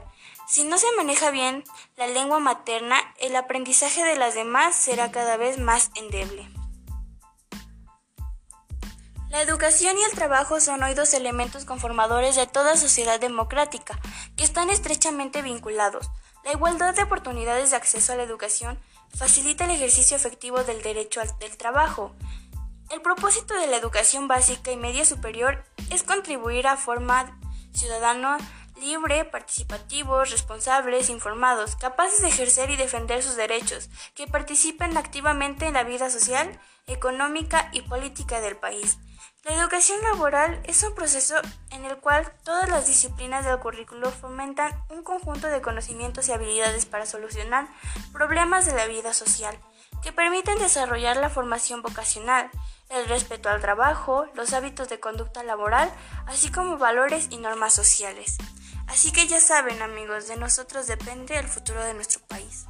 Si 0.50 0.64
no 0.64 0.78
se 0.78 0.88
maneja 0.96 1.30
bien 1.30 1.62
la 1.96 2.08
lengua 2.08 2.40
materna, 2.40 2.96
el 3.20 3.36
aprendizaje 3.36 4.02
de 4.02 4.16
las 4.16 4.34
demás 4.34 4.74
será 4.74 5.12
cada 5.12 5.36
vez 5.36 5.60
más 5.60 5.92
endeble. 5.94 6.50
La 9.28 9.42
educación 9.42 9.96
y 9.96 10.02
el 10.02 10.10
trabajo 10.10 10.58
son 10.58 10.82
hoy 10.82 10.94
dos 10.94 11.14
elementos 11.14 11.64
conformadores 11.64 12.34
de 12.34 12.48
toda 12.48 12.76
sociedad 12.76 13.20
democrática, 13.20 14.00
que 14.36 14.42
están 14.42 14.70
estrechamente 14.70 15.40
vinculados. 15.40 16.10
La 16.44 16.50
igualdad 16.50 16.96
de 16.96 17.04
oportunidades 17.04 17.70
de 17.70 17.76
acceso 17.76 18.12
a 18.12 18.16
la 18.16 18.24
educación 18.24 18.76
facilita 19.16 19.66
el 19.66 19.70
ejercicio 19.70 20.16
efectivo 20.16 20.64
del 20.64 20.82
derecho 20.82 21.20
al 21.20 21.56
trabajo. 21.58 22.12
El 22.90 23.00
propósito 23.02 23.54
de 23.54 23.68
la 23.68 23.76
educación 23.76 24.26
básica 24.26 24.72
y 24.72 24.76
media 24.76 25.04
superior 25.04 25.64
es 25.92 26.02
contribuir 26.02 26.66
a 26.66 26.76
formar 26.76 27.34
ciudadanos 27.72 28.42
libre, 28.80 29.24
participativos, 29.24 30.30
responsables, 30.30 31.10
informados, 31.10 31.76
capaces 31.76 32.22
de 32.22 32.28
ejercer 32.28 32.70
y 32.70 32.76
defender 32.76 33.22
sus 33.22 33.36
derechos, 33.36 33.90
que 34.14 34.26
participen 34.26 34.96
activamente 34.96 35.66
en 35.66 35.74
la 35.74 35.84
vida 35.84 36.10
social, 36.10 36.58
económica 36.86 37.70
y 37.72 37.82
política 37.82 38.40
del 38.40 38.56
país. 38.56 38.98
La 39.44 39.54
educación 39.54 40.02
laboral 40.02 40.60
es 40.64 40.82
un 40.82 40.94
proceso 40.94 41.34
en 41.70 41.84
el 41.84 41.96
cual 41.96 42.30
todas 42.44 42.68
las 42.68 42.86
disciplinas 42.86 43.44
del 43.44 43.58
currículo 43.58 44.10
fomentan 44.10 44.72
un 44.90 45.02
conjunto 45.02 45.46
de 45.46 45.62
conocimientos 45.62 46.28
y 46.28 46.32
habilidades 46.32 46.84
para 46.84 47.06
solucionar 47.06 47.68
problemas 48.12 48.66
de 48.66 48.74
la 48.74 48.86
vida 48.86 49.14
social, 49.14 49.58
que 50.02 50.12
permiten 50.12 50.58
desarrollar 50.58 51.16
la 51.16 51.30
formación 51.30 51.80
vocacional, 51.80 52.50
el 52.90 53.06
respeto 53.06 53.48
al 53.48 53.60
trabajo, 53.60 54.26
los 54.34 54.52
hábitos 54.52 54.88
de 54.88 55.00
conducta 55.00 55.42
laboral, 55.42 55.90
así 56.26 56.50
como 56.50 56.76
valores 56.76 57.28
y 57.30 57.38
normas 57.38 57.72
sociales. 57.72 58.36
Así 58.90 59.12
que 59.12 59.28
ya 59.28 59.40
saben 59.40 59.82
amigos, 59.82 60.26
de 60.26 60.36
nosotros 60.36 60.88
depende 60.88 61.38
el 61.38 61.46
futuro 61.46 61.80
de 61.84 61.94
nuestro 61.94 62.20
país. 62.26 62.66